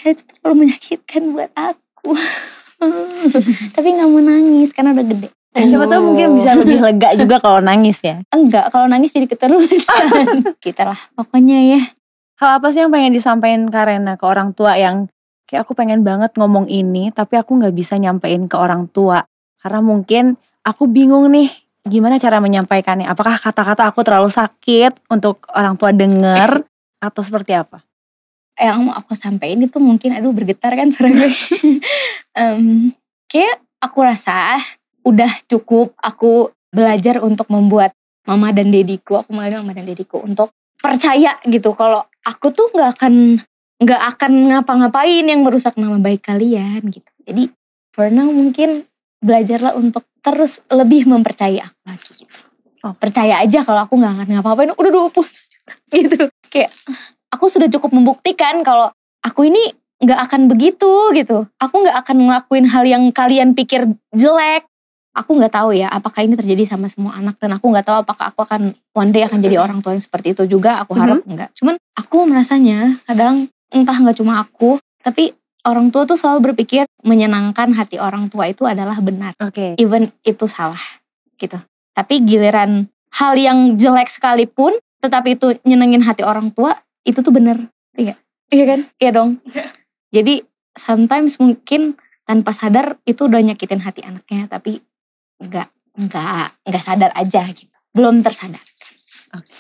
[0.03, 2.13] Itu terlalu menyakitkan buat aku.
[3.79, 5.29] Tapi nggak mau nangis karena udah gede.
[5.53, 8.25] Siapa tahu mungkin bisa lebih lega juga kalau nangis ya.
[8.33, 10.57] Enggak, kalau nangis jadi keterusan.
[10.65, 11.83] Kita lah pokoknya ya.
[12.41, 15.07] Hal apa sih yang pengen disampaikan Karena ke orang tua yang
[15.47, 19.21] kayak aku pengen banget ngomong ini tapi aku nggak bisa nyampein ke orang tua
[19.61, 21.53] karena mungkin aku bingung nih
[21.85, 23.05] gimana cara menyampaikannya.
[23.05, 26.65] Apakah kata-kata aku terlalu sakit untuk orang tua denger
[27.03, 27.85] atau seperti apa?
[28.63, 31.29] Yang mau aku sampaikan itu mungkin aduh bergetar kan suara gue.
[32.39, 32.95] Em,
[33.27, 34.63] kayak aku rasa
[35.03, 37.93] udah cukup aku belajar untuk membuat
[38.25, 42.91] mama dan dediku, aku melalui mama dan dediku untuk percaya gitu kalau aku tuh nggak
[42.99, 43.15] akan
[43.83, 47.11] nggak akan ngapa-ngapain yang merusak nama baik kalian gitu.
[47.27, 47.51] Jadi
[47.91, 48.87] for now mungkin
[49.23, 52.39] belajarlah untuk terus lebih mempercayai aku lagi gitu.
[52.83, 52.95] Oh.
[52.99, 56.19] Percaya aja kalau aku nggak akan ngapa-ngapain udah 20 gitu.
[56.51, 56.71] Kayak
[57.33, 58.93] aku sudah cukup membuktikan kalau
[59.25, 61.49] aku ini nggak akan begitu gitu.
[61.57, 64.69] Aku nggak akan ngelakuin hal yang kalian pikir jelek.
[65.13, 68.33] Aku nggak tahu ya apakah ini terjadi sama semua anak dan aku nggak tahu apakah
[68.33, 70.81] aku akan one day akan jadi orang tua yang seperti itu juga.
[70.85, 71.53] Aku harap enggak.
[71.57, 75.37] Cuman aku merasanya kadang entah nggak cuma aku, tapi
[75.69, 79.79] orang tua tuh selalu berpikir menyenangkan hati orang tua itu adalah benar, Oke.
[79.79, 80.81] even itu salah
[81.39, 81.61] gitu.
[81.93, 87.71] Tapi giliran hal yang jelek sekalipun, tetapi itu nyenengin hati orang tua, itu tuh bener.
[87.99, 88.17] Iya,
[88.49, 88.81] iya kan?
[88.99, 89.31] Iya dong.
[90.15, 90.43] Jadi
[90.77, 94.81] sometimes mungkin tanpa sadar itu udah nyakitin hati anaknya, tapi
[95.43, 97.73] nggak nggak nggak sadar aja gitu.
[97.93, 98.63] Belum tersadar.
[99.37, 99.53] Oke.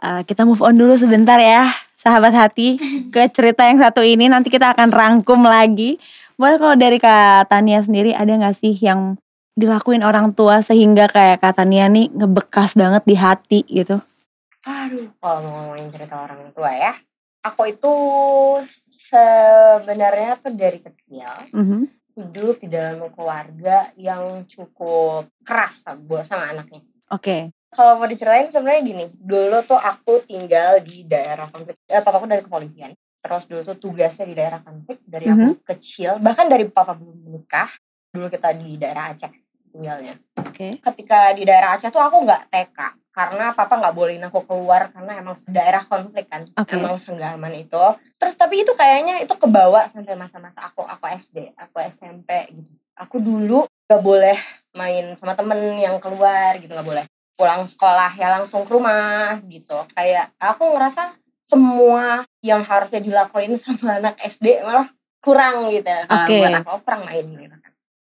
[0.00, 1.68] Uh, kita move on dulu sebentar ya,
[2.00, 2.80] sahabat hati,
[3.12, 4.28] ke cerita yang satu ini.
[4.32, 6.00] Nanti kita akan rangkum lagi.
[6.40, 9.20] Boleh kalau dari Kak Tania sendiri ada nggak sih yang
[9.60, 14.00] dilakuin orang tua sehingga kayak Kak Tania nih ngebekas banget di hati gitu?
[14.60, 16.92] Aduh, kalau mau ngomongin cerita orang tua ya,
[17.40, 17.94] aku itu
[19.10, 21.80] sebenarnya tuh dari kecil Mhm.
[22.12, 26.84] hidup di dalam keluarga yang cukup keras buat sama anaknya.
[27.08, 27.54] Oke.
[27.70, 32.42] Kalau mau diceritain sebenarnya gini, dulu tuh aku tinggal di daerah konflik, eh, papaku dari
[32.42, 32.90] kepolisian.
[33.20, 37.70] Terus dulu tuh tugasnya di daerah konflik dari aku kecil, bahkan dari papa belum menikah.
[38.10, 39.30] Dulu kita di daerah Aceh
[39.70, 40.18] tinggalnya.
[40.42, 40.82] Oke.
[40.82, 42.78] Ketika di daerah Aceh tuh aku nggak TK
[43.10, 46.78] karena papa nggak bolehin aku keluar karena emang daerah konflik kan, Oke.
[46.78, 47.84] emang senggaman itu.
[48.16, 52.70] Terus tapi itu kayaknya itu kebawa sampai masa-masa aku aku SD, aku SMP gitu.
[52.94, 54.38] Aku dulu nggak boleh
[54.78, 59.74] main sama temen yang keluar gitu nggak boleh pulang sekolah ya langsung ke rumah gitu
[59.96, 66.36] kayak aku ngerasa semua yang harusnya dilakuin sama anak SD malah kurang gitu kalau Oke.
[66.38, 67.56] buat aku aku kurang main gitu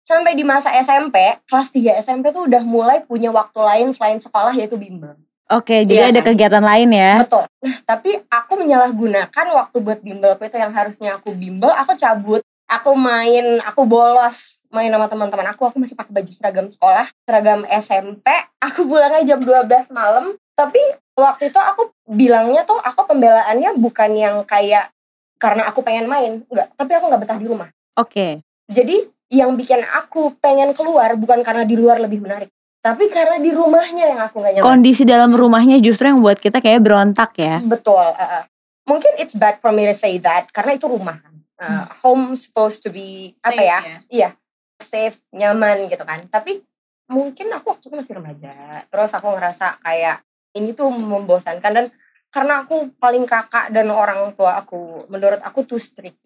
[0.02, 4.52] sampai di masa SMP kelas 3 SMP tuh udah mulai punya waktu lain selain sekolah
[4.52, 5.14] yaitu bimbel.
[5.48, 6.28] Oke, jadi Iya ada kan?
[6.32, 7.12] kegiatan lain ya.
[7.20, 7.44] betul.
[7.60, 12.40] Nah tapi aku menyalahgunakan waktu buat bimbelku itu yang harusnya aku bimbel aku cabut.
[12.72, 17.68] Aku main aku bolos main sama teman-teman aku aku masih pakai baju seragam sekolah seragam
[17.68, 18.24] SMP
[18.64, 20.40] aku pulangnya jam 12 malam.
[20.56, 20.80] Tapi
[21.14, 24.88] waktu itu aku bilangnya tuh aku pembelaannya bukan yang kayak
[25.36, 26.72] karena aku pengen main enggak.
[26.80, 27.68] Tapi aku nggak betah di rumah.
[28.00, 28.40] Oke.
[28.72, 33.54] jadi yang bikin aku pengen keluar bukan karena di luar lebih menarik tapi karena di
[33.54, 37.62] rumahnya yang aku gak nyaman Kondisi dalam rumahnya justru yang buat kita kayak berontak ya.
[37.62, 38.02] Betul.
[38.02, 38.44] uh, uh.
[38.90, 41.22] mungkin it's bad for me to say that karena itu rumah.
[41.62, 43.80] Uh, Home supposed to be apa ya?
[44.10, 44.30] Iya,
[44.82, 46.26] safe, nyaman gitu kan.
[46.26, 46.58] Tapi
[47.06, 48.82] mungkin aku waktu itu masih remaja.
[48.90, 50.26] Terus aku ngerasa kayak
[50.58, 51.86] ini tuh membosankan dan
[52.34, 56.18] karena aku paling kakak dan orang tua aku, menurut aku tuh strict.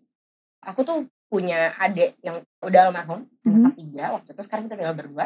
[0.64, 3.56] Aku tuh punya adik yang udah almarhum, Mhm.
[3.62, 5.26] anak tiga waktu itu sekarang kita tinggal berdua.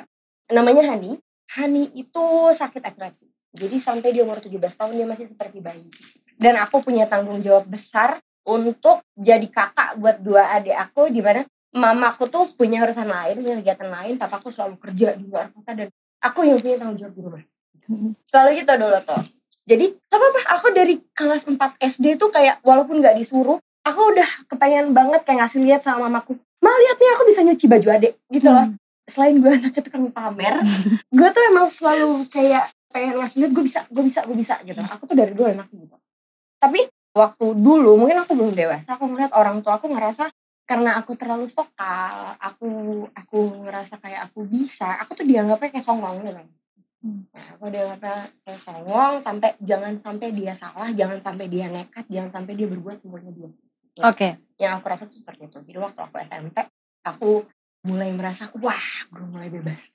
[0.49, 1.19] Namanya Hani.
[1.49, 3.29] Hani itu sakit epilepsi.
[3.49, 5.89] Jadi sampai dia umur 17 tahun dia masih seperti bayi.
[6.38, 11.41] Dan aku punya tanggung jawab besar untuk jadi kakak buat dua adik aku di mana
[11.69, 15.89] mamaku tuh punya urusan lain, punya kegiatan lain, papaku selalu kerja di luar kota dan
[16.21, 17.43] aku yang punya tanggung jawab di rumah.
[17.89, 18.09] Mhm.
[18.21, 19.21] Selalu gitu dulu tuh.
[19.69, 24.30] jadi gak apa-apa aku dari kelas 4 SD tuh kayak walaupun gak disuruh aku udah
[24.49, 28.13] kepengen banget kayak ngasih lihat sama mamaku ma lihat nih aku bisa nyuci baju adek
[28.30, 28.67] gitu loh.
[29.10, 30.62] Selain gue anaknya tukang pamer
[31.17, 34.80] gue tuh emang selalu kayak pengen ngasih lihat gue bisa gue bisa gue bisa gitu.
[34.80, 35.95] Aku tuh dari dulu anak gitu.
[36.60, 40.30] Tapi waktu dulu mungkin aku belum dewasa aku ngeliat orang tua aku ngerasa
[40.69, 42.69] karena aku terlalu vokal aku
[43.17, 46.38] aku ngerasa kayak aku bisa aku tuh dianggapnya kayak songong gitu.
[46.99, 52.28] Nah, aku dianggapnya kayak songong sampai jangan sampai dia salah, jangan sampai dia nekat, jangan
[52.43, 53.49] sampai dia berbuat semuanya dia.
[54.05, 54.39] Oke.
[54.59, 55.57] Yang aku rasa tuh seperti itu.
[55.63, 56.57] Jadi waktu aku SMP,
[57.03, 57.47] aku
[57.88, 59.91] mulai merasa, wah, gue mulai bebas.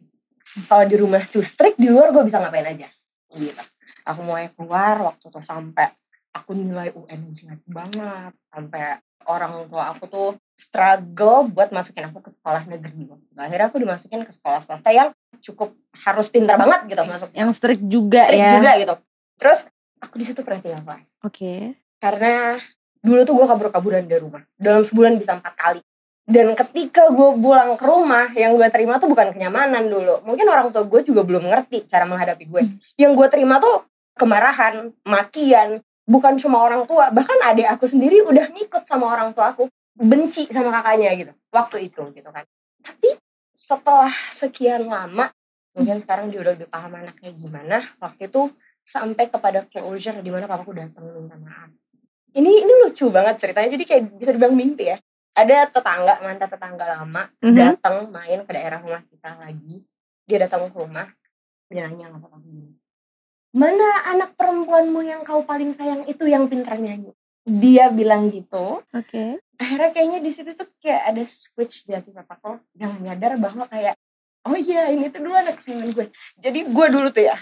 [0.69, 2.89] Kalau di rumah tuh strict, di luar gue bisa ngapain aja.
[3.33, 3.63] Gitu.
[4.05, 5.89] Aku mulai keluar waktu tuh sampai
[6.33, 8.33] aku nilai UN jelek banget.
[8.53, 13.09] Sampai orang tua aku tuh struggle buat masukin aku ke sekolah negeri.
[13.35, 17.29] Akhirnya aku dimasukin ke sekolah swasta yang cukup harus pintar banget gitu masuk.
[17.33, 18.53] Yang strict juga Strict ya.
[18.61, 18.95] juga gitu.
[19.41, 19.59] Terus
[19.99, 21.09] aku di situ pernah tinggal kelas.
[21.25, 21.81] Oke.
[21.99, 22.61] Karena
[23.05, 24.41] dulu tuh gue kabur-kaburan dari rumah.
[24.57, 25.81] Dalam sebulan bisa empat kali.
[26.25, 30.25] Dan ketika gue pulang ke rumah, yang gue terima tuh bukan kenyamanan dulu.
[30.25, 32.63] Mungkin orang tua gue juga belum ngerti cara menghadapi gue.
[32.97, 33.85] Yang gue terima tuh
[34.17, 37.13] kemarahan, makian, bukan cuma orang tua.
[37.13, 39.69] Bahkan adik aku sendiri udah ngikut sama orang tua aku.
[39.95, 41.33] Benci sama kakaknya gitu.
[41.53, 42.49] Waktu itu gitu kan.
[42.81, 43.21] Tapi
[43.53, 45.29] setelah sekian lama,
[45.77, 47.85] mungkin sekarang dia udah lebih paham anaknya gimana.
[48.01, 48.49] Waktu itu
[48.81, 51.84] sampai kepada closure di mana papaku datang minta maaf.
[52.35, 53.71] Ini ini lucu banget ceritanya.
[53.71, 54.99] Jadi kayak bisa dibilang mimpi ya.
[55.35, 57.55] Ada tetangga, mantan tetangga lama Mhm.
[57.55, 59.83] datang main ke daerah rumah kita lagi.
[60.27, 61.11] Dia datang ke rumah,
[61.67, 62.71] dia nanya papaku gini,
[63.55, 67.15] Mana anak perempuanmu yang kau paling sayang itu yang pintar nyanyi?
[67.47, 68.83] Dia bilang gitu.
[68.91, 69.39] Oke.
[69.55, 73.95] Akhirnya kayaknya di situ tuh kayak ada switch di hati papaku yang nyadar bahwa kayak
[74.43, 76.07] oh iya ini tuh dulu anak kesayangan gue.
[76.43, 77.39] Jadi gue dulu tuh ya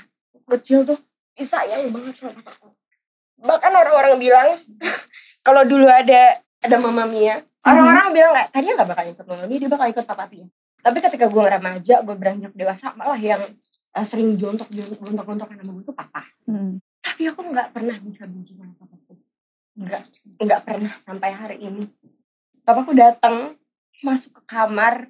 [0.52, 1.00] kecil tuh
[1.32, 2.76] disayang banget sama papaku.
[3.38, 4.48] Bahkan orang-orang bilang
[5.46, 9.58] kalau dulu ada ada mama Mia, orang-orang bilang kayak tadinya nggak bakal ikut mama Mia,
[9.58, 10.46] dia bakal ikut papa Pia.
[10.82, 13.42] Tapi ketika gue remaja, gue beranjak dewasa, malah yang
[13.94, 16.26] eh, sering jontok jontok jontokan sama gue tuh papa.
[16.50, 16.82] Hmm.
[16.98, 19.14] Tapi aku nggak pernah bisa benci sama papaku.
[19.78, 20.02] Nggak,
[20.42, 21.86] nggak pernah sampai hari ini.
[22.66, 23.54] Papaku datang,
[24.02, 25.06] masuk ke kamar,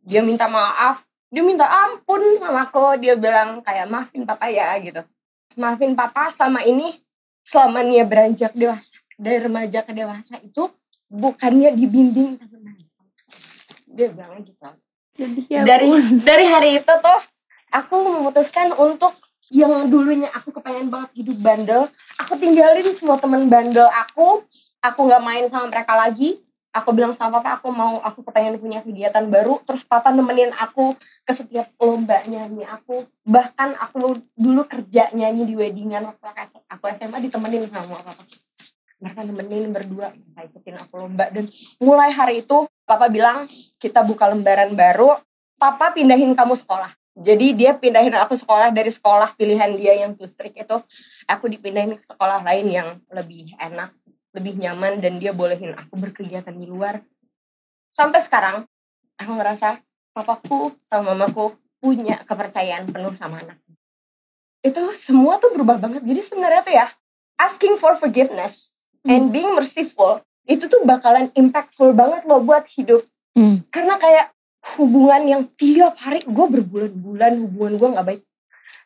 [0.00, 5.04] dia minta maaf, dia minta ampun sama aku, dia bilang kayak maafin papa ya gitu.
[5.60, 7.03] Maafin papa selama ini,
[7.44, 10.72] selama dia beranjak dewasa, dari remaja ke dewasa itu
[11.12, 12.80] bukannya dibimbing tapi main.
[13.94, 14.58] Dia bilang gitu
[15.14, 16.18] Jadi ya dari ampun.
[16.26, 17.20] dari hari itu tuh
[17.70, 19.14] aku memutuskan untuk
[19.54, 21.82] yang dulunya aku kepengen banget hidup bandel
[22.18, 24.42] aku tinggalin semua temen bandel aku
[24.82, 26.34] aku nggak main sama mereka lagi
[26.74, 29.62] aku bilang sama papa aku mau aku kepengen punya kegiatan baru.
[29.62, 35.54] Terus papa nemenin aku ke setiap lomba nyanyi aku bahkan aku dulu kerja nyanyi di
[35.54, 38.22] weddingan waktu aku SMA ditemenin sama papa.
[38.98, 41.30] Mereka nemenin berdua mereka ikutin aku lomba.
[41.30, 41.46] Dan
[41.78, 43.46] mulai hari itu papa bilang
[43.78, 45.14] kita buka lembaran baru
[45.54, 46.90] papa pindahin kamu sekolah.
[47.14, 50.76] Jadi dia pindahin aku sekolah dari sekolah pilihan dia yang listrik itu.
[51.30, 53.94] Aku dipindahin ke sekolah lain yang lebih enak
[54.34, 57.00] lebih nyaman dan dia bolehin aku berkegiatan di luar.
[57.86, 58.66] Sampai sekarang
[59.14, 59.78] aku ngerasa
[60.10, 63.74] papaku sama mamaku punya kepercayaan penuh sama anaknya
[64.64, 66.00] itu semua tuh berubah banget.
[66.08, 66.86] Jadi sebenarnya tuh ya
[67.36, 68.72] asking for forgiveness
[69.04, 73.04] and being merciful itu tuh bakalan impactful banget loh buat hidup.
[73.34, 73.66] Hmm.
[73.66, 74.30] karena kayak
[74.78, 78.22] hubungan yang tiap hari gue berbulan-bulan hubungan gue nggak baik.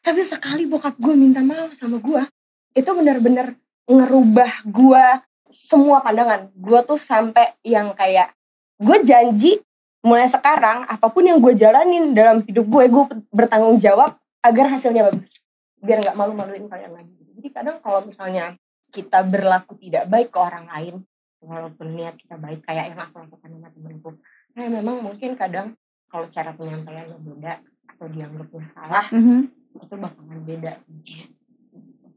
[0.01, 2.25] Tapi sekali bokap gue minta maaf sama gue
[2.73, 3.53] itu benar-benar
[3.85, 5.05] ngerubah gue
[5.49, 6.49] semua pandangan.
[6.55, 8.33] Gue tuh sampai yang kayak
[8.79, 9.59] gue janji
[10.05, 15.09] mulai sekarang apa pun yang gue jalanin dalam hidup gue gue bertanggung jawab agar hasilnya
[15.11, 15.43] bagus.
[15.83, 17.15] Biar nggak malu-maluin kalian lagi.
[17.39, 18.55] Jadi kadang kalau misalnya
[18.89, 21.05] kita berlaku tidak baik ke orang lain
[21.39, 24.11] walaupun niat kita baik kayak yang aku lakukan sama temenku
[24.59, 25.79] nah memang mungkin kadang
[26.11, 27.53] kalau cara penyampaiannya beda
[27.95, 29.39] atau dianggapnya salah Mhm.
[29.79, 30.73] itu bakalan beda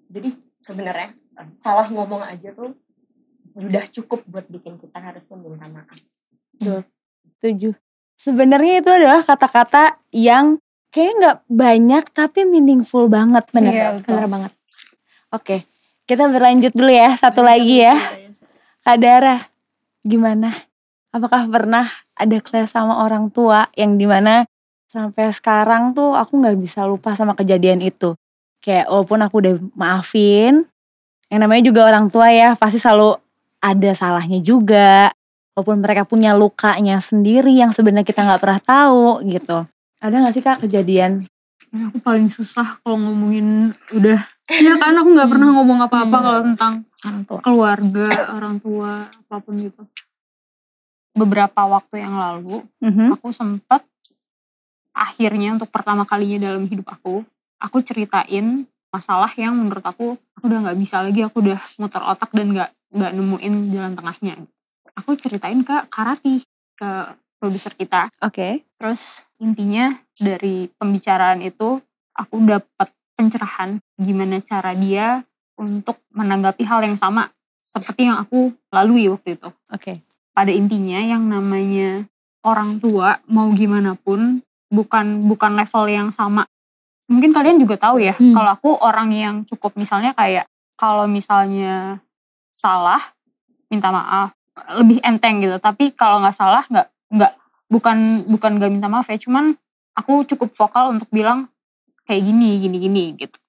[0.09, 2.73] jadi sebenarnya eh, salah ngomong aja tuh
[3.55, 5.97] udah cukup buat bikin kita harus minta maaf
[7.41, 7.73] Setuju.
[8.21, 10.61] Sebenarnya itu adalah kata-kata yang
[10.93, 13.73] kayak nggak banyak tapi meaningful banget bener.
[13.73, 13.87] Iya.
[13.97, 14.51] Bener banget.
[15.33, 15.57] Oke,
[16.05, 17.97] kita berlanjut dulu ya satu lagi ya.
[18.85, 19.41] Kak Dara,
[20.05, 20.53] gimana?
[21.09, 24.45] Apakah pernah ada clash sama orang tua yang di mana
[24.85, 28.13] sampai sekarang tuh aku nggak bisa lupa sama kejadian itu.
[28.61, 30.69] Kayak walaupun aku udah maafin,
[31.31, 33.17] yang namanya juga orang tua ya pasti selalu
[33.62, 35.13] ada salahnya juga.
[35.54, 39.63] Walaupun mereka punya lukanya sendiri yang sebenarnya kita nggak pernah tahu gitu.
[40.00, 41.21] Ada nggak sih kak kejadian?
[41.71, 44.19] Aku paling susah kalau ngomongin udah
[44.52, 46.26] ya kan aku nggak pernah ngomong apa-apa Hmm.
[46.26, 47.39] kalau tentang Orang tua.
[47.39, 49.82] keluarga orang tua apa pun gitu
[51.12, 53.15] beberapa waktu yang lalu Mhm.
[53.15, 53.84] aku sempet
[54.91, 57.24] akhirnya untuk pertama kalinya dalam hidup aku
[57.58, 62.32] aku ceritain masalah yang menurut aku aku udah nggak bisa lagi aku udah muter otak
[62.32, 64.34] dan nggak nggak nemuin jalan tengahnya
[64.95, 66.43] aku ceritain ke Karati
[66.75, 66.89] ke
[67.39, 68.67] produser kita Oke.
[68.75, 71.80] terus intinya dari pembicaraan itu
[72.13, 75.23] aku dapat pencerahan gimana cara dia
[75.58, 80.04] untuk menanggapi hal yang sama seperti yang aku lalui waktu itu Oke.
[80.36, 82.06] pada intinya yang namanya
[82.45, 86.47] orang tua mau gimana pun bukan bukan level yang sama.
[87.12, 88.32] Mungkin kalian juga tahu ya, Hmm.
[88.32, 90.47] kalau aku orang yang cukup misalnya kayak
[90.80, 91.99] kalau misalnya
[92.51, 92.99] salah
[93.71, 94.35] minta maaf
[94.75, 95.57] lebih enteng gitu.
[95.57, 97.33] Tapi kalau nggak salah nggak nggak
[97.71, 99.55] bukan bukan nggak minta maaf ya, cuman
[99.95, 101.47] aku cukup vokal untuk bilang
[102.05, 103.39] kayak gini gini gini gitu.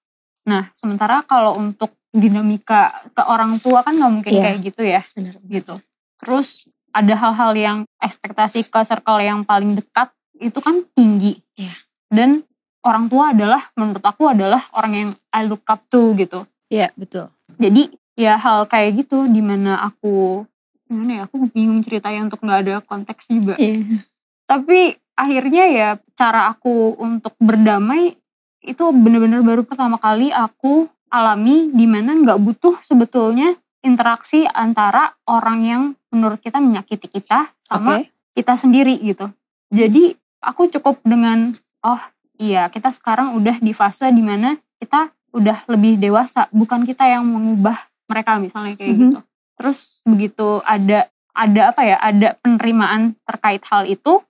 [0.47, 4.43] Nah sementara kalau untuk dinamika ke orang tua kan nggak mungkin Iya.
[4.47, 5.35] kayak gitu ya Benar.
[5.49, 5.75] gitu.
[6.23, 6.49] Terus
[6.93, 11.41] ada hal-hal yang ekspektasi ke circle yang paling dekat itu kan tinggi.
[11.57, 11.73] Iya.
[12.13, 12.45] Dan
[12.85, 16.45] orang tua adalah menurut aku adalah orang yang I look up to gitu.
[16.69, 17.33] Iya, betul.
[17.57, 17.89] Jadi
[18.23, 20.47] ya hal kayak gitu di mana aku
[20.87, 23.59] gimana ya aku bingung ceritanya untuk nggak ada konteks juga.
[23.59, 24.07] Iya.
[24.47, 28.15] Tapi akhirnya ya cara aku untuk berdamai
[28.63, 35.59] itu bener-bener baru pertama kali aku alami di mana nggak butuh sebetulnya interaksi antara orang
[35.67, 35.83] yang
[36.15, 38.15] menurut kita menyakiti kita sama Oke.
[38.31, 39.27] kita sendiri gitu.
[39.75, 41.51] Jadi aku cukup dengan
[41.83, 42.03] oh
[42.39, 47.25] iya kita sekarang udah di fase di mana kita udah lebih dewasa, bukan kita yang
[47.25, 47.75] mengubah
[48.13, 49.01] mereka misalnya kayak Mhm.
[49.09, 49.19] gitu.
[49.57, 54.21] Terus begitu ada ada apa ya, ada penerimaan terkait hal itu.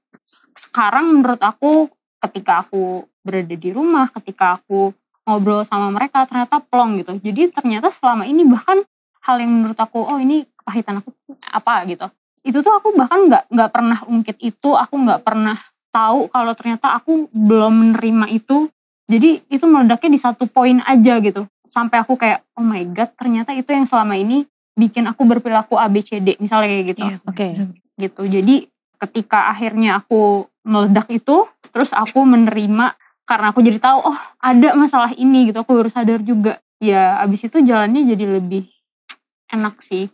[0.55, 1.91] Sekarang menurut aku
[2.23, 4.95] ketika aku berada di rumah, ketika aku
[5.27, 7.19] ngobrol sama mereka ternyata plong gitu.
[7.19, 8.79] Jadi ternyata selama ini bahkan
[9.27, 11.11] hal yang menurut aku oh ini kepahitan aku
[11.51, 12.07] apa gitu
[12.43, 15.55] itu tuh aku bahkan nggak nggak pernah ungkit itu aku nggak pernah
[15.95, 18.67] tahu kalau ternyata aku belum menerima itu
[19.13, 21.45] jadi itu meledaknya di satu poin aja gitu.
[21.61, 26.41] Sampai aku kayak oh my god ternyata itu yang selama ini bikin aku berperilaku ABCD
[26.41, 27.05] misalnya kayak gitu.
[27.05, 27.17] Iya.
[27.29, 27.47] Oke.
[28.01, 28.23] gitu.
[28.25, 32.97] Jadi ketika akhirnya aku meledak itu terus aku menerima
[33.29, 35.61] karena aku jadi tahu oh ada masalah ini gitu.
[35.61, 36.57] Aku baru sadar juga.
[36.81, 38.67] Ya abis itu jalannya jadi lebih
[39.53, 40.09] enak sih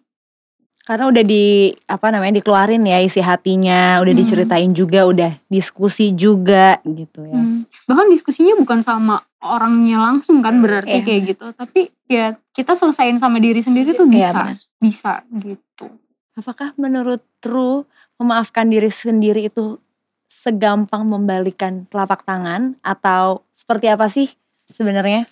[0.88, 4.20] Karena udah di apa namanya dikeluarin ya isi hatinya, udah Hmm.
[4.24, 7.36] diceritain juga, udah diskusi juga gitu ya.
[7.36, 7.68] Hmm.
[7.84, 11.04] Bahkan diskusinya bukan sama orangnya langsung kan berarti Iya.
[11.04, 11.44] kayak gitu.
[11.52, 14.32] Tapi ya kita selesain sama diri sendiri tuh Iya, bisa.
[14.32, 14.56] benar.
[14.80, 15.86] bisa gitu.
[16.32, 17.84] Apakah menurut True
[18.16, 19.76] memaafkan diri sendiri itu
[20.26, 24.32] segampang membalikan telapak tangan atau seperti apa sih
[24.66, 25.28] sebenarnya?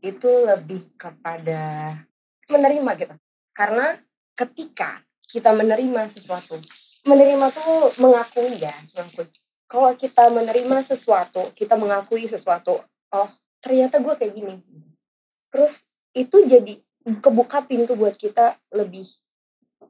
[0.00, 1.96] itu lebih kepada
[2.44, 3.14] menerima gitu.
[3.56, 3.96] Karena
[4.34, 6.58] ketika kita menerima sesuatu,
[7.06, 9.26] menerima tuh mengakui ya, mengakui.
[9.64, 12.78] Kalau kita menerima sesuatu, kita mengakui sesuatu,
[13.10, 14.54] oh ternyata gue kayak gini.
[15.48, 16.78] Terus itu jadi
[17.18, 19.08] kebuka pintu buat kita lebih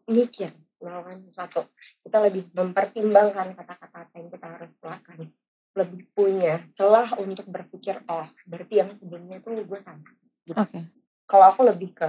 [0.08, 1.60] mikir melakukan sesuatu.
[2.04, 5.28] Kita lebih mempertimbangkan kata-kata apa yang kita harus keluarkan.
[5.74, 10.06] Lebih punya celah untuk berpikir, oh berarti yang sebelumnya tuh gue salah
[10.54, 10.86] Oke.
[11.26, 12.08] kalau aku lebih ke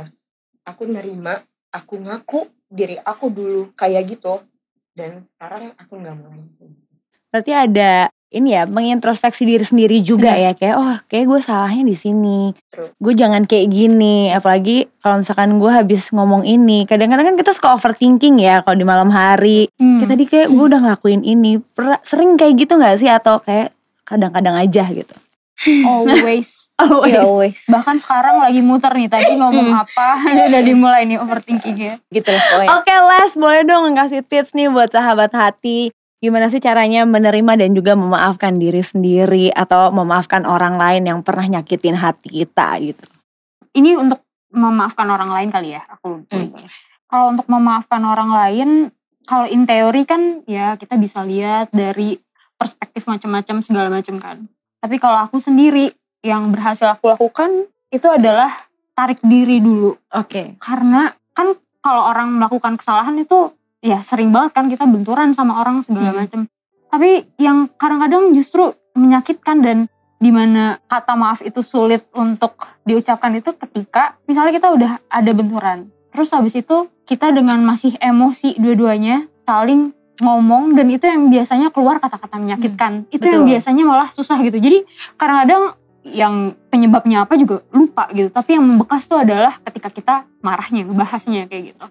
[0.68, 1.40] aku nerima
[1.76, 4.40] aku ngaku diri aku dulu kayak gitu
[4.96, 6.72] dan sekarang aku nggak mau lagi
[7.36, 11.96] Berarti ada ini ya mengintrospeksi diri sendiri juga ya kayak oh kayak gue salahnya di
[12.00, 12.56] sini.
[12.96, 14.32] Gue jangan kayak gini.
[14.32, 18.88] Apalagi kalau misalkan gue habis ngomong ini, kadang-kadang kan kita suka overthinking ya kalau di
[18.88, 19.68] malam hari.
[19.76, 20.00] Hmm.
[20.00, 21.60] Kayak tadi kayak gue udah ngelakuin ini.
[22.08, 23.76] Sering kayak gitu nggak sih atau kayak
[24.08, 25.16] kadang-kadang aja gitu?
[25.86, 26.68] Always.
[26.76, 27.64] Oh, Ya always.
[27.72, 30.20] Bahkan sekarang lagi muter nih tadi ngomong apa
[30.52, 31.96] udah dimulai nih overthinking ya.
[32.12, 32.70] Gitu pokoknya.
[32.80, 35.96] Oke Les, boleh dong ngasih tips nih buat sahabat hati.
[36.20, 41.46] Gimana sih caranya menerima dan juga memaafkan diri sendiri atau memaafkan orang lain yang pernah
[41.46, 43.06] nyakitin hati kita gitu.
[43.76, 45.84] Ini untuk memaafkan orang lain kali ya.
[45.86, 46.50] Aku Hmm.
[47.06, 48.70] kalau untuk memaafkan orang lain,
[49.28, 52.18] kalau in teori kan ya kita bisa lihat dari
[52.56, 54.38] perspektif macam-macam segala macam kan.
[54.86, 55.90] Tapi kalau aku sendiri
[56.22, 58.54] yang berhasil aku lakukan itu adalah
[58.94, 60.62] tarik diri dulu Oke.
[60.62, 63.50] karena kan kalau orang melakukan kesalahan itu
[63.82, 66.22] ya sering banget kan kita benturan sama orang segala Hmm.
[66.22, 66.42] macam.
[66.94, 69.78] Tapi yang kadang-kadang justru menyakitkan dan
[70.22, 72.54] di mana kata maaf itu sulit untuk
[72.86, 75.90] diucapkan itu ketika misalnya kita udah ada benturan.
[76.14, 82.00] Terus habis itu kita dengan masih emosi dua-duanya saling ngomong dan itu yang biasanya keluar
[82.00, 83.08] kata-kata menyakitkan.
[83.12, 83.52] itu yang betul.
[83.52, 84.56] biasanya malah susah gitu.
[84.56, 84.88] Jadi
[85.20, 90.86] kadang-kadang yang penyebabnya apa juga lupa gitu tapi yang membekas tuh adalah ketika kita marahnya
[90.86, 91.86] bahasnya kayak gitu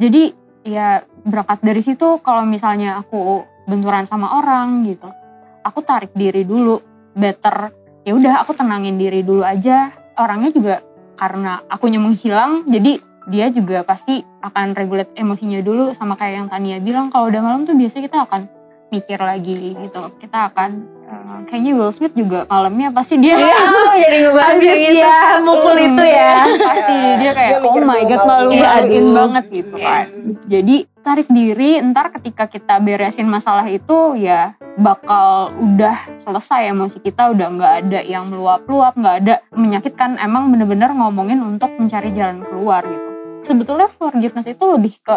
[0.00, 0.22] jadi
[0.64, 5.12] ya berangkat dari situ kalau misalnya aku benturan sama orang gitu
[5.60, 6.80] aku tarik diri dulu
[7.12, 7.68] better
[8.08, 10.74] ya udah aku tenangin diri dulu aja orangnya juga
[11.20, 12.96] karena akunya menghilang jadi
[13.26, 17.64] dia juga pasti akan regulate emosinya dulu sama kayak yang Tania bilang kalau udah malam
[17.64, 18.42] tuh biasanya kita akan
[18.86, 20.70] mikir lagi gitu kita akan
[21.02, 24.76] uh, kayaknya Will Smith juga malamnya pasti dia Oh, jadi ngebahas gitu.
[24.92, 26.32] dia mukul itu ya.
[26.54, 29.14] pasti dia kayak Dia oh my god malu Iya, maluin aduh.
[29.16, 30.04] banget gitu kan
[30.46, 37.30] jadi tarik diri ntar ketika kita beresin masalah itu ya bakal udah selesai emosi kita
[37.30, 42.82] udah nggak ada yang meluap-luap nggak ada menyakitkan emang bener-bener ngomongin untuk mencari jalan keluar
[42.82, 43.03] gitu
[43.44, 45.16] sebetulnya forgiveness itu lebih ke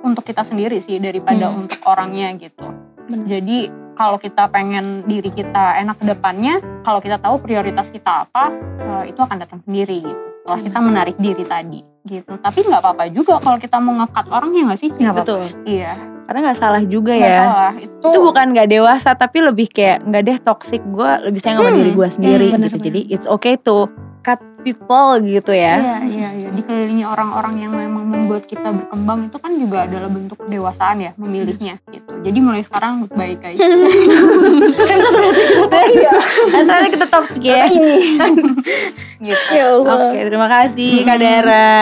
[0.00, 1.60] untuk kita sendiri sih daripada Hmm.
[1.60, 2.64] untuk orangnya gitu
[3.04, 8.50] jadi kalau kita pengen diri kita enak ke depannya, kalau kita tahu prioritas kita apa,
[8.76, 10.18] eh, itu akan datang sendiri gitu.
[10.32, 12.34] Setelah kita menarik diri tadi gitu.
[12.34, 14.90] Tapi nggak apa-apa juga kalau kita mau ngekat orang ya nggak sih?
[14.90, 15.22] Apa-apa.
[15.22, 15.42] Betul.
[15.62, 15.94] Iya,
[16.24, 17.38] Karena nggak salah juga nggak ya.
[17.38, 17.72] salah.
[17.76, 21.70] Itu, Itu bukan nggak dewasa tapi lebih kayak nggak deh toxic gue lebih sayang sama
[21.70, 21.78] Hmm.
[21.78, 22.54] diri gue sendiri Hmm, gitu.
[22.56, 22.86] benar-benar.
[22.88, 23.86] Jadi it's okay to
[24.24, 25.76] cut people gitu ya.
[25.76, 26.48] Iya, iya, iya.
[26.48, 31.76] Dikelilingi orang-orang yang memang membuat kita berkembang itu kan juga adalah bentuk kedewasaan ya memilihnya
[31.92, 32.24] gitu.
[32.24, 33.60] Jadi mulai sekarang baik guys.
[35.94, 36.10] iya
[36.56, 37.68] Antara kita toxic ya.
[37.68, 38.16] ini
[39.28, 39.52] gitu.
[39.52, 40.08] Ya Allah.
[40.08, 41.76] Oke, terima kasih Kak Dara.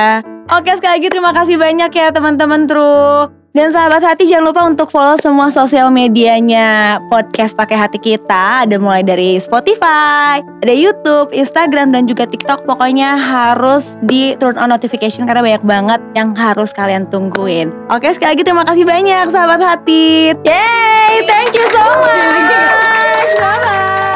[0.58, 3.41] Oke, sekali lagi terima kasih banyak ya teman-teman True.
[3.52, 8.64] Dan sahabat hati jangan lupa untuk follow semua sosial medianya podcast pakai hati kita.
[8.64, 12.64] Ada mulai dari Spotify, ada YouTube, Instagram dan juga TikTok.
[12.64, 17.68] Pokoknya harus di turn on notification karena banyak banget yang harus kalian tungguin.
[17.92, 20.32] Oke, sekali lagi terima kasih banyak sahabat hati.
[20.48, 22.48] Yay, thank you so much.
[23.42, 24.11] Bye bye.